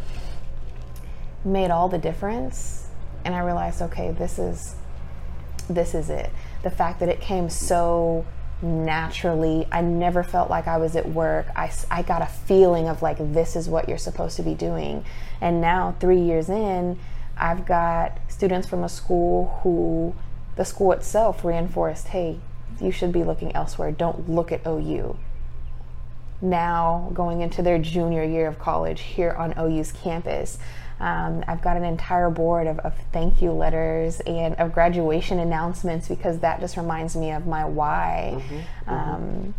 [1.45, 2.87] made all the difference.
[3.25, 4.75] And i realized okay this is
[5.69, 6.31] this is it.
[6.63, 8.25] The fact that it came so
[8.61, 11.47] naturally i never felt like i was at work.
[11.55, 15.05] I, I got a feeling of like this is what you're supposed to be doing.
[15.41, 16.99] And now three years in
[17.37, 20.15] i've got students from a school who
[20.55, 22.39] the school itself reinforced hey
[22.83, 25.17] you should be looking elsewhere don't look at ou
[26.43, 30.59] now going into their junior year of college here on OU's campus.
[30.99, 36.07] Um, I've got an entire board of, of thank you letters and of graduation announcements
[36.07, 38.43] because that just reminds me of my why.
[38.87, 39.53] Um,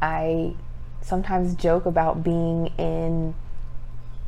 [0.00, 0.54] I
[1.02, 3.34] sometimes joke about being in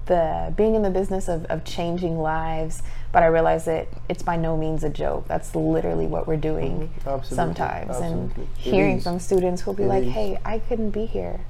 [0.07, 4.37] the being in the business of, of changing lives, but I realize that it's by
[4.37, 5.27] no means a joke.
[5.29, 7.37] That's literally what we're doing Absolutely.
[7.37, 7.90] sometimes.
[7.90, 8.14] Absolutely.
[8.19, 9.03] And It hearing is.
[9.05, 10.12] from students who'll be It like, is.
[10.12, 11.40] hey, I couldn't be here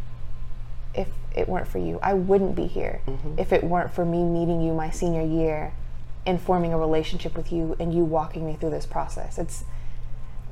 [0.94, 1.98] if it weren't for you.
[2.02, 3.38] I wouldn't be here Mm-hmm.
[3.38, 5.72] if it weren't for me meeting you my senior year
[6.24, 9.38] and forming a relationship with you and you walking me through this process.
[9.38, 9.64] It's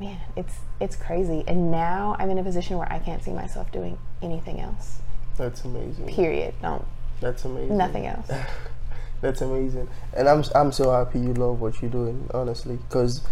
[0.00, 1.42] man, it's it's crazy.
[1.46, 4.98] And now I'm in a position where I can't see myself doing anything else.
[5.36, 6.06] That's amazing.
[6.06, 6.54] Period.
[6.62, 6.84] No,
[7.24, 7.76] That's amazing.
[7.78, 8.30] nothing else.
[9.22, 13.22] That's amazing, and I'm I'm so happy you love what you're doing, honestly, because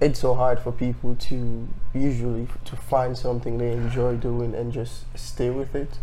[0.00, 5.04] it's so hard for people to usually to find something they enjoy doing and just
[5.14, 5.98] stay with it.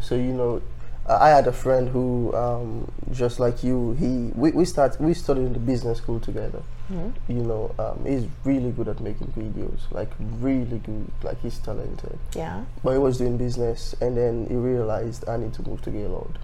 [0.00, 0.62] So you know,
[1.08, 5.46] I had a friend who, um, just like you, he we we start we studied
[5.46, 10.12] in the business school together, You know, um, he's really good at making videos, like
[10.40, 11.10] really good.
[11.22, 12.18] Like he's talented.
[12.34, 12.64] Yeah.
[12.84, 16.38] But he was doing business, and then he realized I need to move to Gaylord,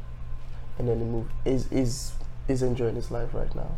[0.83, 1.31] and then he moved.
[1.45, 2.13] He's he's,
[2.49, 3.71] he's enjoying his life right now.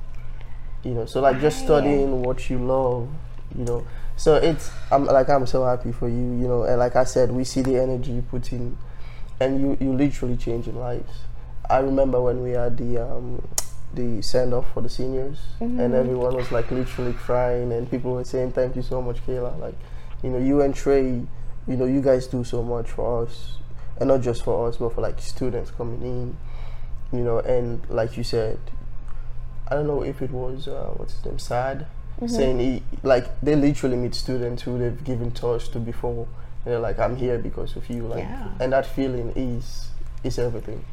[0.82, 3.08] You know, so like just studying what you love.
[3.56, 3.86] You know,
[4.16, 6.14] so it's I'm like I'm so happy for you.
[6.14, 8.78] You know, and like I said, we see the energy you put in,
[9.38, 11.12] and you you literally changing lives.
[11.68, 13.46] I remember when we had the um,
[13.92, 18.24] the send off for the seniors, and everyone was like literally crying, and people were
[18.24, 19.76] saying, "Thank you so much, Kayla." Like,
[20.22, 21.20] you know, you and Trey,
[21.68, 23.58] you know, you guys do so much for us,
[24.00, 26.36] and not just for us, but for like students coming in,
[27.16, 28.58] you know, and like you said,
[29.68, 31.86] I don't know if it was uh, what's his name, Sad,
[32.26, 36.26] saying he like they literally meet students who they've given tours to before,
[36.64, 38.48] and they're like, "I'm here because of you," like, Yeah.
[38.60, 39.88] and that feeling is
[40.22, 40.84] is everything.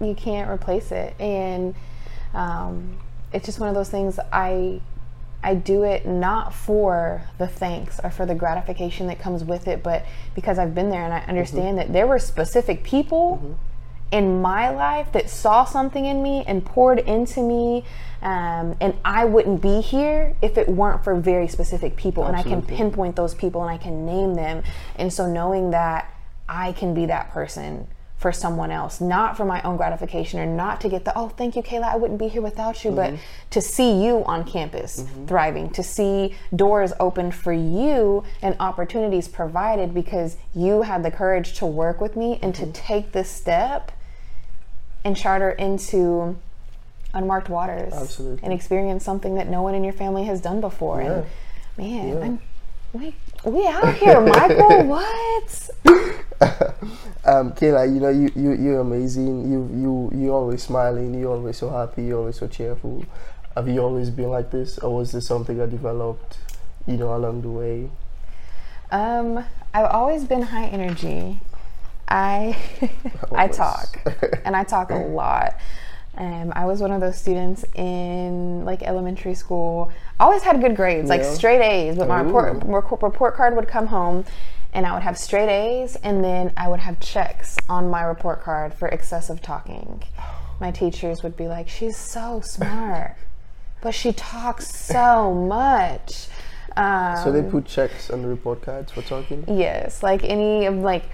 [0.00, 1.74] you can't replace it and
[2.32, 2.96] um,
[3.32, 4.80] it's just one of those things i
[5.42, 9.82] i do it not for the thanks or for the gratification that comes with it
[9.82, 10.04] but
[10.36, 13.56] because i've been there and i understand that there were specific people
[14.10, 17.84] in my life that saw something in me and poured into me
[18.22, 22.42] um, and i wouldn't be here if it weren't for very specific people and i
[22.42, 24.62] can pinpoint those people and i can name them.
[24.96, 26.12] And so knowing that
[26.48, 30.80] i can be that person for someone else, not for my own gratification or not
[30.80, 33.22] to get the, oh, thank you, Kayla, I wouldn't be here without you, but mm-hmm.
[33.50, 35.26] to see you on campus mm-hmm.
[35.26, 41.52] thriving, to see doors opened for you and opportunities provided because you had the courage
[41.58, 42.72] to work with me and to mm-hmm.
[42.72, 43.92] take this step
[45.04, 46.36] and charter into
[47.14, 48.40] unmarked waters Absolutely.
[48.42, 51.00] and experience something that no one in your family has done before.
[51.00, 51.26] And
[51.76, 52.20] man, Yeah.
[52.20, 52.40] I'm,
[52.92, 54.84] we, we out here, Michael.
[54.86, 55.70] what?
[57.24, 59.50] Um, Kayla, you know you you you're amazing.
[59.52, 61.12] You you you always smiling.
[61.12, 62.04] You're always so happy.
[62.04, 63.04] You're always so cheerful.
[63.54, 66.38] Have you always been like this, or was this something that developed,
[66.86, 67.90] you know, along the way?
[68.90, 71.40] Um, I've always been high energy.
[72.08, 72.56] I
[73.32, 74.00] I talk,
[74.44, 75.54] and I talk a lot.
[76.16, 79.92] Um, I was one of those students in like elementary school.
[80.18, 81.96] Always had good grades, like straight A's.
[81.96, 82.74] But my report, Ooh.
[82.74, 84.24] report report card would come home,
[84.72, 88.42] and I would have straight A's, and then I would have checks on my report
[88.42, 90.02] card for excessive talking.
[90.60, 93.14] My teachers would be like, "She's so smart,
[93.80, 96.26] but she talks so much."
[96.76, 99.44] Um, So they put checks on the report cards for talking.
[99.46, 101.04] Yes, like any of like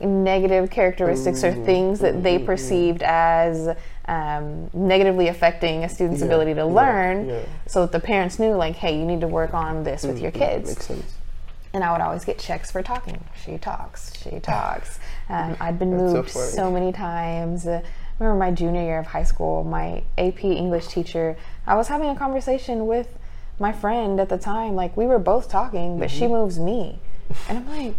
[0.00, 6.52] negative characteristics or things that they perceived as um, negatively affecting a student's Yeah, ability
[6.54, 7.40] to yeah, learn, yeah.
[7.66, 10.30] so that the parents knew like, hey, you need to work on this with your
[10.30, 10.68] kids.
[10.70, 11.14] Makes sense.
[11.74, 13.22] And I would always get checks for talking.
[13.44, 14.12] She talks.
[14.22, 14.98] She talks.
[15.28, 17.66] Um, I'd been That's so moved so, many times.
[17.66, 21.36] Uh, I remember my junior year of high school, my AP English teacher.
[21.66, 23.18] I was having a conversation with
[23.60, 24.74] my friend at the time.
[24.74, 26.18] Like we were both talking, but Mm-hmm.
[26.18, 26.98] she moves me,
[27.48, 27.94] and I'm like.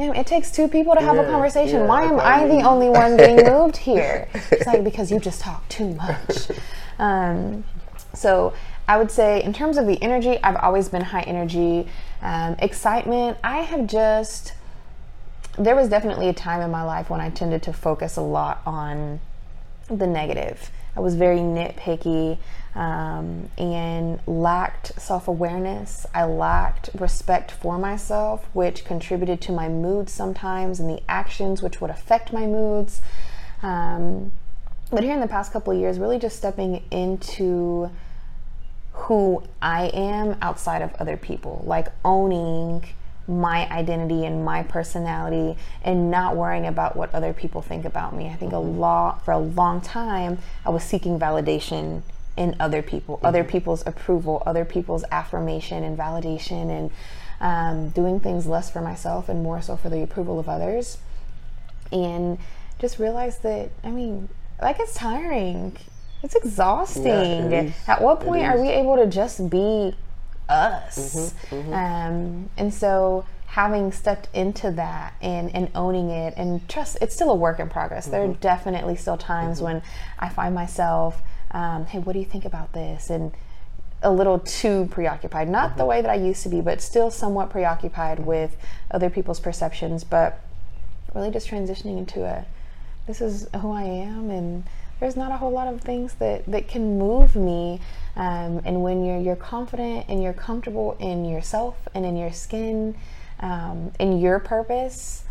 [0.00, 1.80] Damn, it takes two people to have a conversation.
[1.80, 4.28] yeah, Why am can't I the only one being moved here?
[4.50, 6.48] It's like because you just talk too much.
[6.98, 7.64] Um,
[8.12, 8.52] so
[8.86, 11.88] I would say, in terms of the energy, I've always been high energy.
[12.20, 14.52] Um, excitement, I have just.
[15.58, 18.60] There was definitely a time in my life when I tended to focus a lot
[18.66, 19.18] on
[19.88, 20.70] the negative.
[20.94, 22.36] I was very nitpicky
[22.74, 26.06] um, and lacked self awareness.
[26.14, 31.80] I lacked respect for myself, which contributed to my moods sometimes and the actions which
[31.80, 33.00] would affect my moods.
[33.62, 34.32] Um,
[34.90, 37.90] but here in the past couple of years, really just stepping into
[38.92, 42.84] who I am outside of other people, like owning
[43.28, 48.28] my identity and my personality and not worrying about what other people think about me.
[48.28, 52.02] I think a lot for a long time I was seeking validation
[52.40, 56.90] in other people, other people's approval, other people's affirmation and validation and
[57.40, 60.98] um, doing things less for myself and more so for the approval of others
[61.92, 62.38] and
[62.78, 64.28] just realized that I mean,
[64.60, 65.76] like it's tiring.
[66.22, 67.06] It's exhausting.
[67.52, 67.74] it is.
[67.86, 69.94] At what point are we able to just be
[70.48, 71.34] us?
[71.50, 77.14] Mm-hmm, Um, and so having stepped into that and, and owning it and trust it's
[77.14, 78.06] still a work in progress.
[78.06, 78.32] There Mm-hmm.
[78.32, 79.82] are definitely still times when
[80.18, 81.20] I find myself,
[81.52, 83.10] um, hey, what do you think about this?
[83.10, 83.32] And
[84.02, 85.48] a little too preoccupied.
[85.48, 85.78] Not Mm-hmm.
[85.78, 88.56] the way that I used to be, but still somewhat preoccupied with
[88.90, 90.04] other people's perceptions.
[90.04, 90.40] But
[91.14, 92.44] really just transitioning into a
[93.06, 94.64] this is who I am and
[95.00, 97.80] there's not a whole lot of things that, that can move me
[98.16, 102.94] um, and when you're you're confident and you're comfortable in yourself and in your skin
[103.40, 105.24] um, in your purpose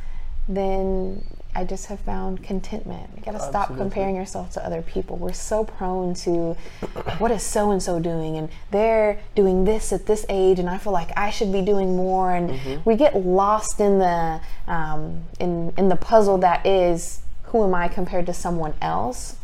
[0.50, 1.24] then
[1.56, 3.10] I just have found contentment.
[3.16, 3.84] You gotta stop Absolutely.
[3.86, 5.16] comparing yourself to other people.
[5.18, 6.54] We're so prone to
[7.20, 10.78] what is so and so doing, and they're doing this at this age, and I
[10.78, 15.72] feel like I should be doing more, and we get lost in the um, in
[15.78, 19.36] in the puzzle that is who am I compared to someone else,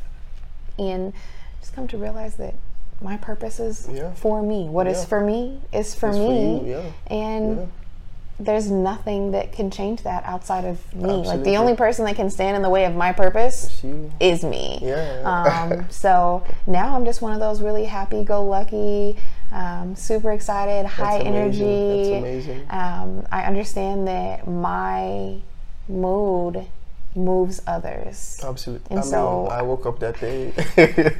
[0.77, 1.13] and
[1.61, 2.53] just come to realize that
[3.01, 4.13] my purpose is Yeah.
[4.13, 4.69] for me.
[4.69, 5.05] What is Yeah.
[5.05, 6.81] for me is for It's for me, you, yeah.
[7.07, 7.71] and.
[8.39, 11.07] There's nothing that can change that outside of me.
[11.07, 13.83] Like the only person that can stand in the way of my purpose
[14.19, 14.79] is me.
[14.81, 15.21] Yeah.
[15.23, 19.15] Um, so now I'm just one of those really happy-go-lucky,
[19.51, 21.33] um, super excited, high amazing.
[21.33, 22.11] energy.
[22.11, 22.67] That's amazing.
[22.69, 25.37] Um, I understand that my
[25.87, 26.65] mood
[27.15, 28.41] moves others.
[28.43, 28.87] Absolutely.
[28.89, 30.53] And I mean, so- I woke up that day.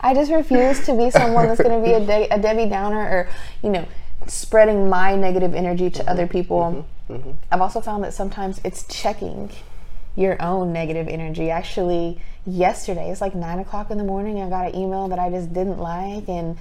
[0.00, 3.02] I just refuse to be someone that's going to be a, De- a Debbie Downer
[3.02, 3.28] or,
[3.62, 3.86] you know,
[4.26, 6.08] spreading my negative energy to mm-hmm.
[6.08, 6.86] other people.
[7.08, 7.12] Mm-hmm.
[7.12, 7.30] Mm-hmm.
[7.50, 9.50] I've also found that sometimes it's checking
[10.16, 11.50] your own negative energy.
[11.50, 15.30] Actually, yesterday, it's like nine o'clock in the morning, I got an email that I
[15.30, 16.56] just didn't like, and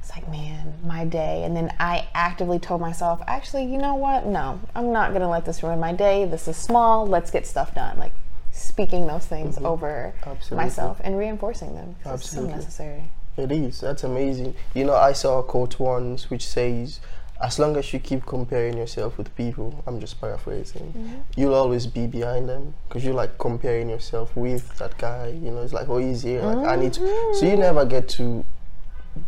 [0.00, 1.44] it's like, man, my day.
[1.44, 4.26] And then I actively told myself, actually, you know what?
[4.26, 6.24] No, I'm not going to let this ruin my day.
[6.24, 7.06] This is small.
[7.06, 7.98] Let's get stuff done.
[7.98, 8.12] Like,
[8.50, 10.56] speaking those things over Absolutely.
[10.64, 11.94] myself and reinforcing them.
[12.02, 13.10] 'cause It's so necessary.
[13.36, 13.80] It is.
[13.80, 14.54] That's amazing.
[14.74, 17.00] You know, I saw a quote once which says,
[17.40, 21.18] "As long as you keep comparing yourself with people, I'm just paraphrasing, Mm-hmm.
[21.36, 25.28] you'll always be behind them because you're like comparing yourself with that guy.
[25.28, 26.42] You know, it's like, oh, he's here.
[26.42, 27.00] Like, I need to.
[27.40, 28.44] So you never get to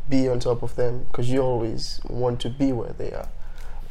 [0.08, 3.28] be on top of them because you always want to be where they are.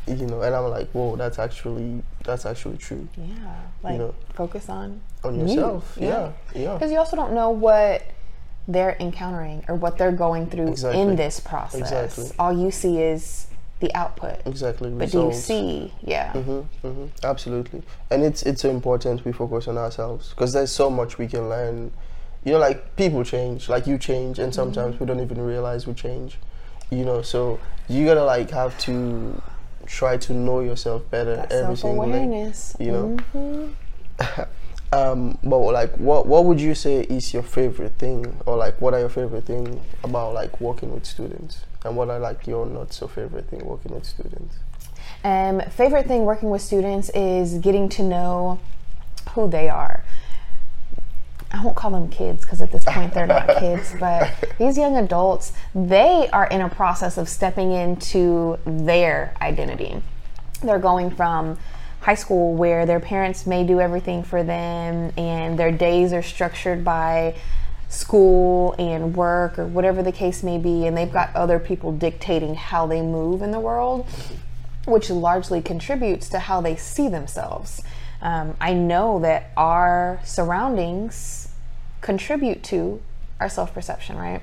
[0.06, 4.14] You know, and I'm like, whoa, that's actually that's actually true Yeah, like know.
[4.36, 5.48] focus on on you.
[5.48, 5.98] yourself.
[6.00, 6.74] Yeah, yeah.
[6.74, 8.04] Because you also don't know what
[8.68, 11.02] they're encountering or what they're going through Exactly.
[11.02, 11.80] in this process.
[11.82, 12.32] Exactly.
[12.40, 13.48] All you see is
[13.80, 14.40] the output.
[14.46, 14.90] Exactly.
[14.90, 15.94] But do you see?
[16.02, 16.32] Yeah.
[16.34, 20.90] hmm hmm Absolutely, and it's it's so important we focus on ourselves because there's so
[20.90, 21.92] much we can learn.
[22.46, 25.94] You know, like people change, like you change, and sometimes we don't even realize we
[25.94, 26.38] change.
[26.90, 29.42] You know, so you gotta like have to
[29.86, 32.54] try to know yourself better That every single day.
[32.80, 33.74] You know, Mhm.
[34.94, 38.94] um, but like, what what would you say is your favorite thing, or like, what
[38.94, 42.94] are your favorite thing about like working with students, and what are like your not
[42.94, 44.58] so favorite thing working with students?
[45.24, 48.60] Um, favorite thing working with students is getting to know
[49.32, 50.04] who they are.
[51.52, 54.98] I won't call them kids because at this point they're not kids, but these young
[54.98, 60.04] adults, they are in a process of stepping into their identity.
[60.62, 61.58] They're going from
[62.04, 66.84] high school where their parents may do everything for them and their days are structured
[66.84, 67.34] by
[67.88, 72.56] school and work or whatever the case may be, and they've got other people dictating
[72.56, 74.06] how they move in the world
[74.86, 77.82] which largely contributes to how they see themselves.
[78.22, 81.50] Um, I know that our surroundings
[82.02, 83.02] contribute to
[83.40, 84.42] our self perception, right?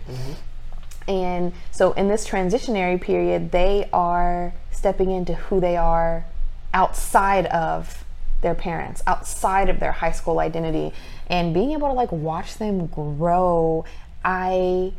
[1.09, 6.25] And so in this transitionary period, they are stepping into who they are
[6.73, 8.05] outside of
[8.43, 10.93] their parents, outside of their high school identity,
[11.27, 13.85] and being able to like watch them grow.
[14.25, 14.93] I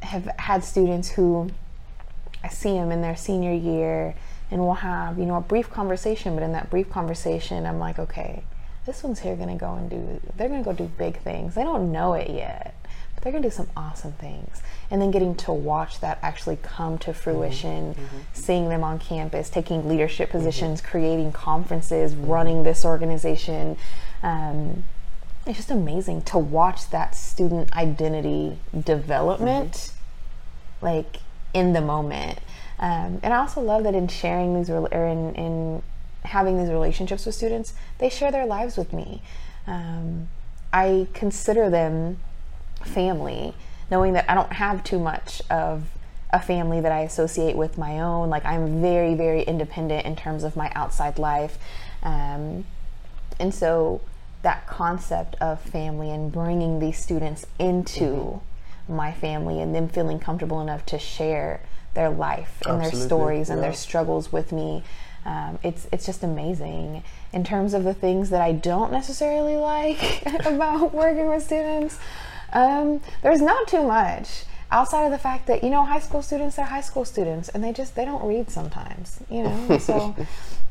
[0.00, 1.50] have had students who
[2.42, 4.14] I see them in their senior year
[4.50, 7.98] and we'll have, you know, a brief conversation, but in that brief conversation, I'm like,
[7.98, 8.44] okay,
[8.84, 11.54] this one's here gonna go and do, they're gonna go do big things.
[11.54, 12.74] They don't know it yet,
[13.24, 14.62] they're gonna do some awesome things.
[14.90, 17.96] And then getting to watch that actually come to fruition,
[18.34, 23.78] seeing them on campus, taking leadership positions, creating conferences, running this organization.
[24.22, 24.84] Um,
[25.46, 29.92] it's just amazing to watch that student identity development
[30.82, 31.16] like
[31.54, 32.38] in the moment.
[32.78, 35.82] Um, and I also love that in sharing these or in, in
[36.24, 39.22] having these relationships with students, they share their lives with me.
[39.66, 40.28] Um,
[40.72, 42.18] I consider them
[42.86, 43.54] family,
[43.90, 45.84] knowing that I don't have too much of
[46.30, 48.28] a family that I associate with my own.
[48.28, 51.58] Like I'm very, very independent in terms of my outside life.
[52.02, 52.66] Um,
[53.38, 54.00] and so
[54.42, 58.42] that concept of family and bringing these students into
[58.88, 61.60] my family and them feeling comfortable enough to share
[61.94, 63.68] their life and their Absolutely, stories and yeah.
[63.68, 64.82] their struggles with me.
[65.24, 70.22] Um, it's it's just amazing in terms of the things that I don't necessarily like
[70.46, 71.98] about working with students.
[72.54, 76.58] Um, there's not too much outside of the fact that you know high school students
[76.58, 79.78] are high school students and they just they don't read sometimes you know?
[79.78, 80.16] So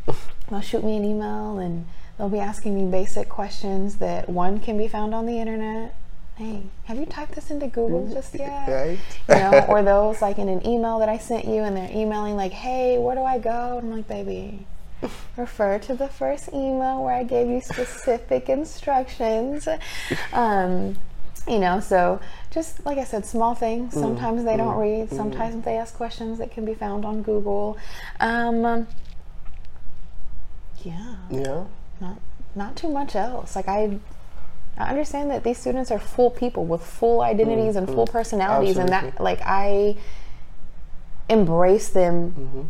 [0.50, 1.86] they'll shoot me an email and
[2.18, 5.96] they'll be asking me basic questions that one can be found on the internet.
[6.36, 8.68] Hey have you typed this into google just yet?
[8.68, 9.00] Right?
[9.30, 12.36] you know or those like in an email that i sent you and they're emailing
[12.36, 13.78] like hey where do i go?
[13.78, 14.66] And i'm like baby
[15.38, 19.68] refer to the first email where I gave you specific instructions.
[20.32, 20.98] Um,
[21.48, 22.20] you know, so
[22.52, 23.94] just like I said, small things.
[23.94, 25.10] Mm, Sometimes they don't mm, read.
[25.10, 25.18] Mm.
[25.18, 27.78] Sometimes they ask questions that can be found on Google.
[28.20, 28.88] Um,
[30.84, 31.64] yeah, Yeah.
[32.00, 32.18] not
[32.56, 33.56] not too much else.
[33.56, 34.00] Like I,
[34.78, 38.12] I understand that these students are full people with full identities and full mm-hmm.
[38.12, 39.98] personalities, and that like I
[41.30, 42.62] embrace them mm-hmm.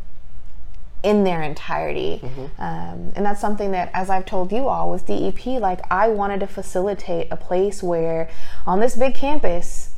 [1.03, 2.21] In their entirety.
[2.57, 6.39] Um, and that's something that, as I've told you all with DEP, like I wanted
[6.39, 8.29] to facilitate a place where
[8.65, 9.91] on this big campus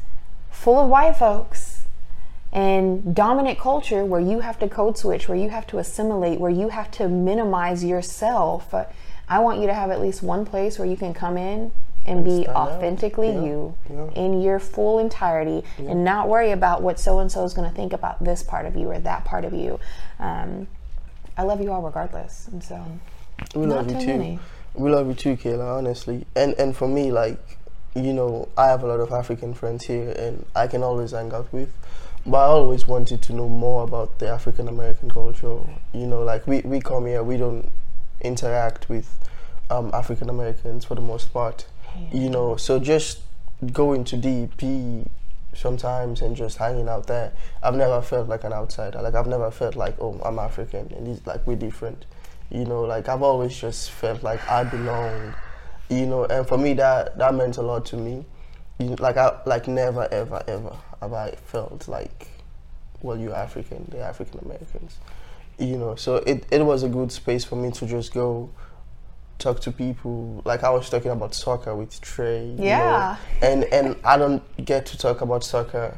[0.49, 1.84] full of white folks
[2.51, 6.51] and dominant culture where you have to code switch, where you have to assimilate, where
[6.51, 8.74] you have to minimize yourself.
[9.28, 11.72] I want you to have at least one place where you can come in
[12.08, 14.10] and be authentically Yeah, you yeah.
[14.12, 17.76] in your full entirety and not worry about what so and so is going to
[17.76, 19.80] think about this part of you or that part of you.
[20.20, 20.68] Um,
[21.38, 22.47] I love you all regardless.
[22.51, 22.83] And so,
[23.53, 24.17] We not love you too too.
[24.17, 24.39] many.
[24.73, 26.25] We love you too, Kayla, honestly.
[26.36, 27.57] And and for me, like,
[27.95, 31.33] you know, I have a lot of African friends here and I can always hang
[31.33, 31.71] out with.
[32.25, 35.59] But I always wanted to know more about the African American culture.
[35.93, 37.71] You know, like we, we come here, we don't
[38.21, 39.07] interact with
[39.69, 41.67] um, African Americans for the most part.
[42.11, 43.19] You know, so just
[43.71, 45.07] going to DEP
[45.56, 47.34] sometimes and just hanging out there,
[47.64, 49.01] I've never felt like an outsider.
[49.01, 52.06] Like I've never felt like, oh, I'm African and it's like we're different.
[52.51, 55.34] You know, like I've always just felt like I belong.
[55.89, 58.26] You know, and for me that that meant a lot to me.
[58.80, 62.28] You know, like I like never ever ever have I felt like,
[63.01, 64.97] well, you're African, they're African Americans.
[65.58, 68.49] You know, so it, it was a good space for me to just go
[69.39, 70.41] talk to people.
[70.45, 72.45] Like I was talking about soccer with Trey.
[72.45, 73.17] you know, Yeah.
[73.41, 75.97] and and I don't get to talk about soccer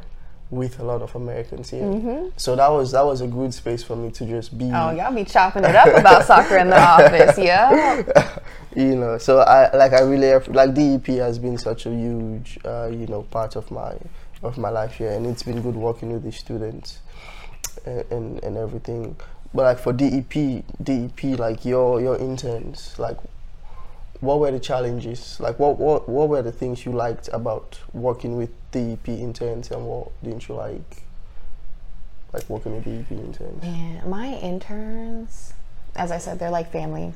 [0.49, 2.31] with a lot of Americans here.
[2.37, 4.65] So that was that was a good space for me to just be.
[4.73, 8.39] oh, y'all be chopping it up about soccer in the office, yeah?
[8.75, 12.87] you know so i like i really like dep has been such a huge uh,
[12.91, 13.95] you know part of my
[14.43, 16.99] of my life here and it's been good working with the students
[17.85, 19.15] and, and and everything
[19.53, 20.33] but like for dep
[20.83, 23.17] dep like your your interns like
[24.19, 28.35] what were the challenges like what what, what were the things you liked about working
[28.35, 31.03] with dep interns and what didn't you like
[32.33, 35.53] like working with dep interns Yeah, my interns,
[35.95, 37.13] as I said, they're like family.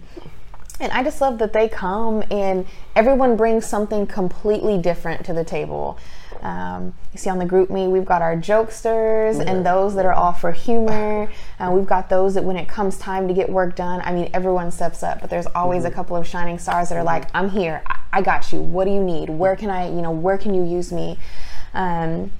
[0.79, 2.65] And I just love that they come and
[2.95, 5.99] everyone brings something completely different to the table.
[6.41, 10.33] Um, you see on the GroupMe, we've got our jokesters and those that are all
[10.33, 11.29] for humor.
[11.59, 14.29] Uh, we've got those that when it comes time to get work done, I mean,
[14.33, 17.49] everyone steps up, but there's always a couple of shining stars that are like, I'm
[17.49, 18.61] here, I, I got you.
[18.61, 19.29] What do you need?
[19.29, 21.19] Where can I, you know, where can you use me?
[21.73, 22.31] Um,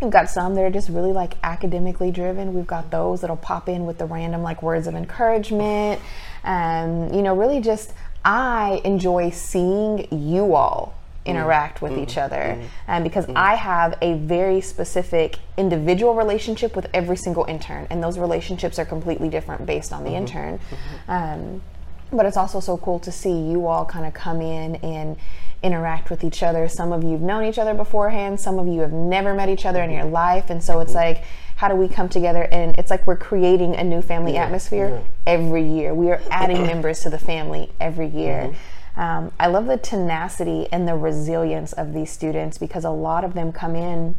[0.00, 2.52] We've got some that are just really like academically driven.
[2.52, 6.02] We've got those that'll pop in with the random like words of encouragement.
[6.44, 10.94] Um, you know, really just I enjoy seeing you all
[11.26, 11.30] Mm.
[11.30, 12.02] interact with mm.
[12.02, 12.58] each other.
[12.88, 18.18] Um, because I have a very specific individual relationship with every single intern, and those
[18.18, 20.18] relationships are completely different based on the mm-hmm.
[20.18, 20.58] intern.
[20.58, 21.10] Mm-hmm.
[21.10, 21.62] Um,
[22.12, 25.16] but it's also so cool to see you all kind of come in and
[25.62, 26.68] interact with each other.
[26.68, 29.66] Some of you have known each other beforehand, some of you have never met each
[29.66, 30.12] other in your mm-hmm.
[30.12, 31.24] life, and so it's like,
[31.56, 32.44] how do we come together?
[32.52, 35.94] And it's like we're creating a new family atmosphere every year.
[35.94, 38.54] We are adding members to the family every year.
[38.96, 43.34] Um, I love the tenacity and the resilience of these students because a lot of
[43.34, 44.14] them come in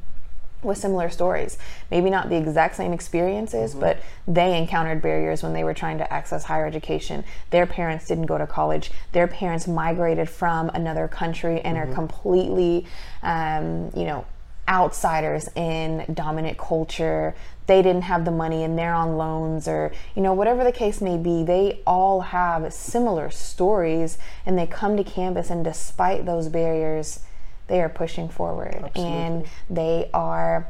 [0.63, 1.57] with similar stories.
[1.91, 6.13] Maybe not the exact same experiences, but they encountered barriers when they were trying to
[6.13, 7.23] access higher education.
[7.51, 8.91] Their parents didn't go to college.
[9.11, 12.86] Their parents migrated from another country and are completely,
[13.21, 14.25] um, you know,
[14.68, 17.36] outsiders in dominant culture.
[17.68, 21.01] They didn't have the money and they're on loans, or, you know, whatever the case
[21.01, 26.47] may be, they all have similar stories and they come to campus, and despite those
[26.47, 27.22] barriers,
[27.68, 28.89] they are pushing forward.
[28.95, 30.68] And they are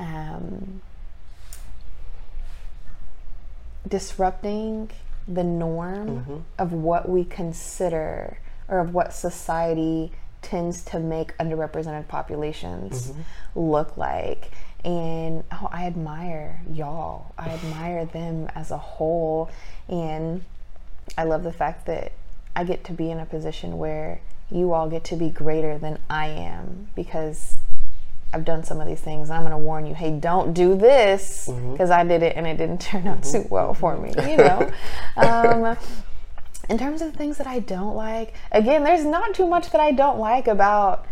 [0.00, 0.80] um,
[3.86, 4.90] disrupting
[5.28, 10.10] the norm of what we consider or of what society
[10.42, 13.20] tends to make underrepresented populations mm-hmm.
[13.60, 14.52] look like.
[14.84, 17.34] And oh, I admire y'all.
[17.36, 19.50] I admire them as a whole.
[19.88, 20.44] And
[21.16, 22.12] I love the fact that
[22.54, 24.20] I get to be in a position where
[24.50, 27.58] you all get to be greater than I am because
[28.32, 29.30] I've done some of these things.
[29.30, 31.72] And I'm going to warn you, hey, don't do this mm-hmm.
[31.72, 33.42] because I did it and it didn't turn out mm-hmm.
[33.42, 34.70] too well for me, you know.
[35.16, 35.76] um,
[36.68, 39.90] in terms of things that I don't like, again, there's not too much that I
[39.92, 41.06] don't like about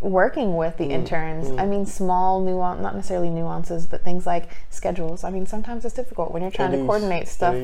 [0.00, 1.50] working with Mm, the interns.
[1.58, 5.22] I mean, small nuance, not necessarily nuances, but things like schedules.
[5.22, 6.86] I mean, sometimes it's difficult when you're trying It to is.
[6.86, 7.54] coordinate stuff.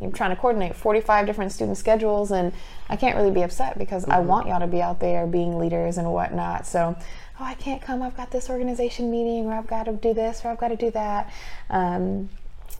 [0.00, 2.52] You're trying to coordinate 45 different student schedules, and
[2.90, 4.28] I can't really be upset because I Mm-hmm.
[4.28, 6.66] want y'all to be out there being leaders and whatnot.
[6.66, 6.94] So,
[7.40, 8.02] oh, I can't come.
[8.02, 10.76] I've got this organization meeting, or I've got to do this, or I've got to
[10.76, 11.32] do that.
[11.70, 12.28] Um,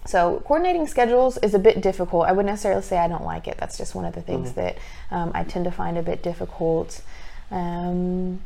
[0.09, 2.27] so coordinating schedules is a bit difficult.
[2.27, 3.59] I wouldn't necessarily say I don't like it.
[3.59, 4.61] That's just one of the things Mm-hmm.
[4.61, 4.79] that
[5.11, 7.03] um, I tend to find a bit difficult.
[7.51, 8.41] Um,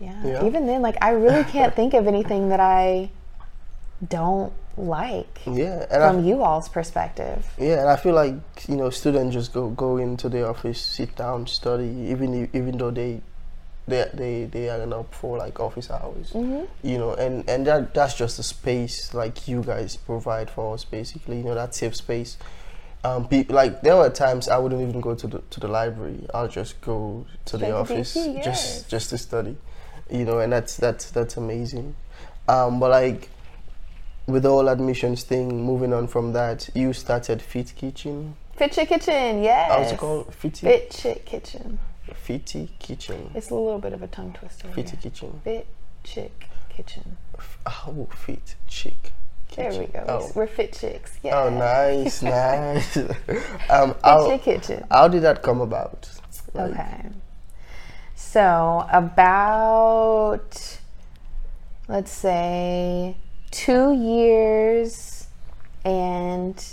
[0.00, 0.20] yeah.
[0.24, 0.44] Yeah.
[0.46, 3.10] Even then, like I really can't think of anything that I
[4.06, 7.46] don't like Yeah, and I, from you all's perspective.
[7.58, 8.34] Yeah, and I feel like
[8.68, 12.90] you know students just go go into the office, sit down, study, even even though
[12.90, 13.20] they
[13.86, 16.32] they they they are up for like office hours.
[16.82, 20.84] You know, and and that that's just a space like you guys provide for us,
[20.84, 21.38] basically.
[21.38, 22.36] You know, that safe space.
[23.04, 26.26] Um, like there were times I wouldn't even go to the to the library.
[26.32, 28.44] I'll just go to Straight the to office DC, yes.
[28.44, 29.56] just just to study.
[30.10, 31.96] You know, and that's that's that's amazing.
[32.48, 33.28] Um, but like
[34.26, 38.36] with the whole admissions thing, moving on from that, you started Fit Kitchen.
[38.54, 39.72] Fit Kitchen, yes.
[39.72, 40.32] How's it called?
[40.32, 40.54] Fit
[41.24, 41.80] Kitchen.
[42.14, 43.30] Fitty Kitchen.
[43.34, 44.68] It's a little bit of a tongue twister.
[44.68, 45.00] Fitty yeah.
[45.02, 45.40] Kitchen.
[45.44, 45.66] Fit
[46.04, 47.16] Chick Kitchen.
[47.38, 49.12] F- Oh, fit chick.
[49.54, 50.04] There we go.
[50.08, 51.18] Oh, We're fit chicks.
[51.22, 51.38] Yeah.
[51.42, 52.96] oh nice, nice.
[53.70, 54.84] um, how, Fit Chick Kitchen.
[54.90, 56.10] how did that come about?
[56.54, 57.08] Like, Okay.
[58.14, 60.78] So about
[61.88, 63.16] let's say
[63.50, 65.26] two years
[65.84, 66.64] and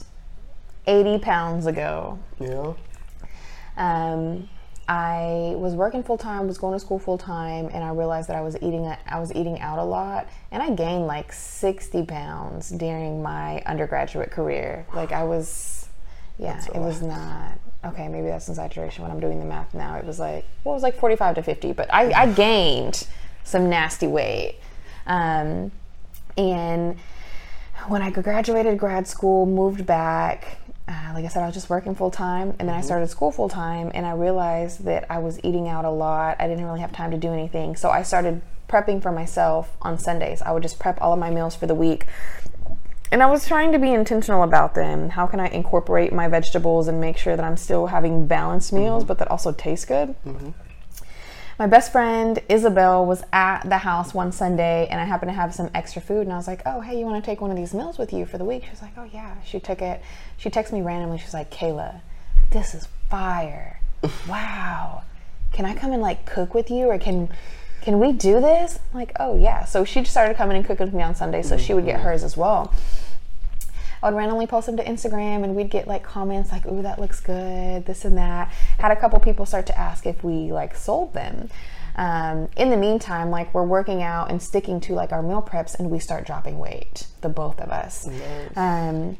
[0.87, 2.17] eighty pounds ago.
[2.39, 2.77] Know?
[3.75, 4.47] Um,
[4.89, 8.35] I was working full time, was going to school full time, and I realized that
[8.35, 12.71] I was eating I was eating out a lot, and I gained like sixty pounds
[12.71, 14.87] during my undergraduate career.
[14.95, 15.87] Like I was,
[16.39, 18.07] yeah, it was not okay.
[18.07, 19.95] Maybe that's an exaggeration when I'm doing the math now.
[19.97, 23.07] It was like well, it was like forty five to fifty, but I, I gained
[23.43, 24.55] some nasty weight,
[25.05, 25.71] um,
[26.35, 26.97] and
[27.89, 30.57] when I graduated grad school, moved back.
[30.89, 32.85] Uh, like I said, I was just working full time, and then I mm-hmm.
[32.85, 36.37] started school full time, and I realized that I was eating out a lot.
[36.39, 39.99] I didn't really have time to do anything, so I started prepping for myself on
[39.99, 40.41] Sundays.
[40.41, 42.07] I would just prep all of my meals for the week,
[43.11, 45.09] and I was trying to be intentional about them.
[45.09, 49.03] How can I incorporate my vegetables and make sure that I'm still having balanced meals,
[49.03, 49.09] mm-hmm.
[49.09, 50.15] but that also taste good?
[50.25, 50.49] Mm-hmm.
[51.59, 55.53] My best friend Isabel was at the house one Sunday and I happened to have
[55.53, 57.57] some extra food and I was like, "Oh, hey, you want to take one of
[57.57, 60.01] these meals with you for the week?" She was like, "Oh yeah." She took it.
[60.37, 61.17] She texted me randomly.
[61.17, 61.99] She's like, "Kayla,
[62.51, 63.81] this is fire.
[64.29, 65.03] wow.
[65.51, 67.27] Can I come and like cook with you or can
[67.81, 70.85] can we do this?" I'm like, "Oh yeah." So she just started coming and cooking
[70.85, 72.05] with me on Sunday so she would get mm-hmm.
[72.05, 72.73] hers as well.
[74.01, 76.99] I would randomly post them to Instagram and we'd get like comments like, ooh, that
[76.99, 78.51] looks good, this and that.
[78.79, 81.49] Had a couple people start to ask if we like sold them.
[81.95, 85.77] Um, in the meantime, like we're working out and sticking to like our meal preps
[85.77, 88.07] and we start dropping weight, the both of us.
[88.55, 89.17] Um,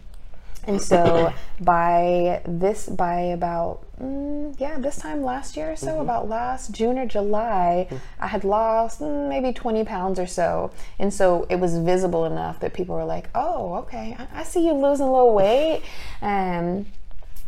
[0.70, 6.30] and so by this, by about, mm, yeah, this time last year or so, about
[6.30, 7.88] last June or July,
[8.20, 10.72] I had lost mm, maybe 20 pounds or so.
[10.99, 14.63] And so it was visible enough that people were like, oh, okay, I, I see
[14.65, 15.82] you losing a little weight.
[16.22, 16.86] Um,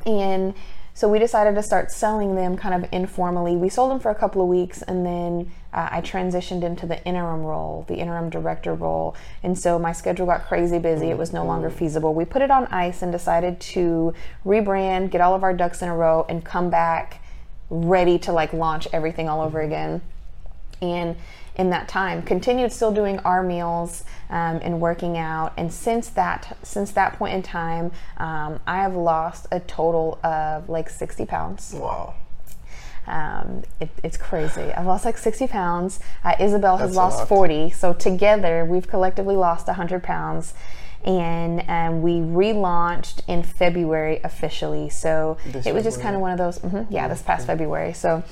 [0.07, 0.55] and
[1.01, 3.55] so we decided to start selling them kind of informally.
[3.55, 7.03] We sold them for a couple of weeks and then uh, I transitioned into the
[7.05, 9.15] interim role, the interim director role.
[9.41, 11.09] And so my schedule got crazy busy.
[11.09, 12.13] It was no longer feasible.
[12.13, 14.13] We put it on ice and decided to
[14.45, 17.23] rebrand, get all of our ducks in a row, and come back
[17.71, 20.01] ready to like launch everything all over again
[20.83, 21.15] and
[21.55, 25.53] in that time continued still doing our meals um, and working out.
[25.57, 30.69] And since that since that point in time um, i have lost a total of
[30.69, 31.73] like 60 pounds.
[31.75, 32.15] Wow.
[33.07, 34.61] um, it, it's crazy.
[34.73, 35.99] I've lost like 60 pounds.
[36.23, 40.53] Uh, isabel has That's a lost 40 so together we've collectively lost 100 pounds.
[41.03, 44.87] And um, we relaunched in February officially.
[44.89, 47.93] So This it was just kind of one of those, mhm, yeah, this past February.
[47.93, 48.23] So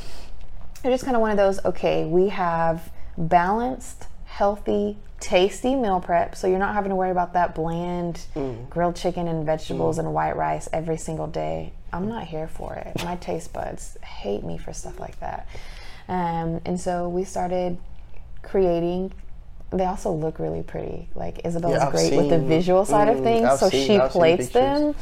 [0.83, 5.99] it was just kind of one of those, okay, we have balanced, healthy, tasty meal
[5.99, 6.35] prep.
[6.35, 8.25] So you're not having to worry about that bland
[8.69, 11.73] grilled chicken and vegetables and white rice every single day.
[11.91, 13.03] I'm not here for it.
[13.03, 15.47] My taste buds hate me for stuff like that.
[16.07, 17.77] Um, and so we started
[18.41, 19.11] creating.
[19.71, 21.09] They also look really pretty.
[21.13, 23.97] Like Isabel's Yeah, great with the visual side of mm, things, I've so seen- she
[23.99, 24.95] I've plates them.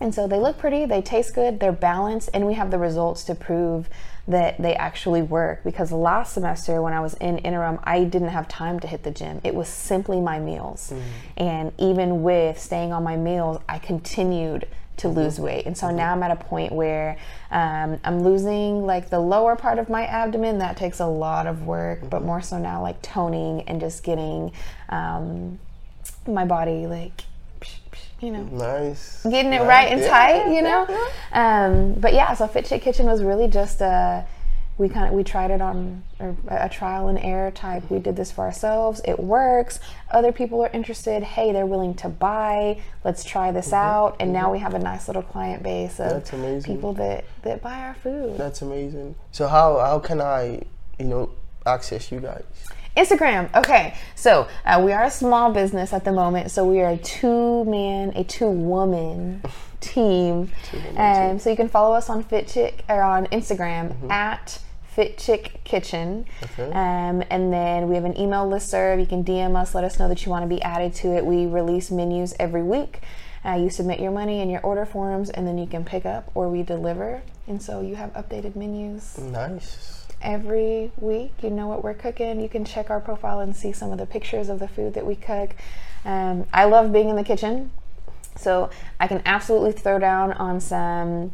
[0.00, 3.22] And so they look pretty, they taste good, they're balanced, and we have the results
[3.24, 3.88] to prove
[4.28, 5.64] that they actually work.
[5.64, 9.10] Because last semester, when I was in interim, I didn't have time to hit the
[9.10, 9.40] gym.
[9.42, 10.92] It was simply my meals.
[11.36, 14.68] And even with staying on my meals, I continued
[14.98, 15.66] to lose weight.
[15.66, 17.16] And so now I'm at a point where
[17.50, 20.58] um, I'm losing like the lower part of my abdomen.
[20.58, 24.52] That takes a lot of work, but more so now like toning and just getting
[24.90, 25.58] um,
[26.26, 27.24] my body like,
[28.22, 29.22] you know, Nice.
[29.24, 29.68] getting it Nice.
[29.68, 31.08] right and Yeah, tight, yeah, you know.
[31.32, 34.24] Um, but yeah, so Fit Chick Kitchen was really just a
[34.78, 37.88] we kind of we tried it on or a trial and error type.
[37.90, 39.02] We did this for ourselves.
[39.04, 39.78] It works.
[40.10, 41.22] Other people are interested.
[41.22, 42.80] Hey, they're willing to buy.
[43.04, 44.16] Let's try this out.
[44.18, 46.14] And now we have a nice little client base of Mm-hmm.
[46.14, 46.74] That's amazing.
[46.74, 48.38] people that that buy our food.
[48.38, 49.14] That's amazing.
[49.30, 50.62] So how how can I,
[50.98, 51.30] you know,
[51.66, 52.42] access you guys?
[52.96, 53.54] Instagram.
[53.54, 56.96] Okay, so uh, we are a small business at the moment, so we are a
[56.96, 59.42] two man, a two woman
[59.80, 60.50] team.
[60.96, 65.60] Um, so you can follow us on Fit Chick or on Instagram at Fit Chick
[65.64, 66.26] Kitchen.
[66.42, 66.70] Okay.
[66.70, 69.00] Um, and then we have an email listserv.
[69.00, 71.24] You can DM us, let us know that you want to be added to it.
[71.24, 73.00] We release menus every week.
[73.44, 76.30] Uh, you submit your money and your order forms, and then you can pick up
[76.34, 77.22] or we deliver.
[77.48, 80.01] And so you have updated menus Nice.
[80.22, 81.32] Every week.
[81.42, 82.40] You know what we're cooking.
[82.40, 85.04] You can check our profile and see some of the pictures of the food that
[85.06, 85.54] we cook.
[86.04, 87.70] Um, I love being in the kitchen,
[88.36, 91.32] so I can absolutely throw down on some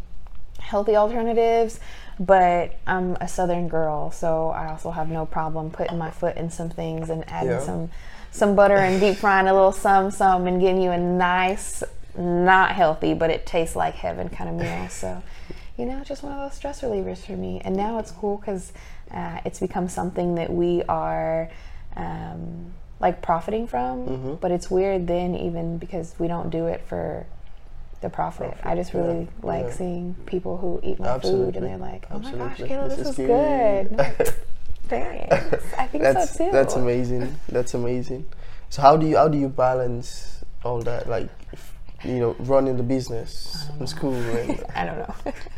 [0.59, 1.81] healthy alternatives.
[2.21, 6.51] But I'm a southern girl, so I also have no problem putting my foot in
[6.51, 7.61] some things and adding Yeah.
[7.61, 7.91] some
[8.31, 11.83] some butter and deep frying a little some some and getting you a nice,
[12.17, 14.89] not healthy, but it tastes like heaven kind of meal.
[14.89, 15.23] So
[15.79, 17.63] you know, just one of those stress relievers for me.
[17.65, 18.73] And now it's cool because
[19.13, 21.49] uh, it's become something that we are
[21.97, 24.07] um, like profiting from.
[24.07, 24.35] Mm-hmm.
[24.35, 27.25] But it's weird then, even because we don't do it for
[28.01, 28.57] the profit.
[28.65, 29.73] I just yeah, really like yeah.
[29.73, 32.77] seeing people who eat my food and they're like, "Oh my gosh, Absolutely.
[32.77, 34.35] Kayla, this, This is good." good.
[34.89, 35.75] Thanks.
[35.79, 36.51] I think That's so too.
[36.51, 37.35] that's amazing.
[37.49, 38.27] That's amazing.
[38.71, 41.29] So how do you how do you balance all that like
[42.05, 45.15] you know running the business and school and I don't know.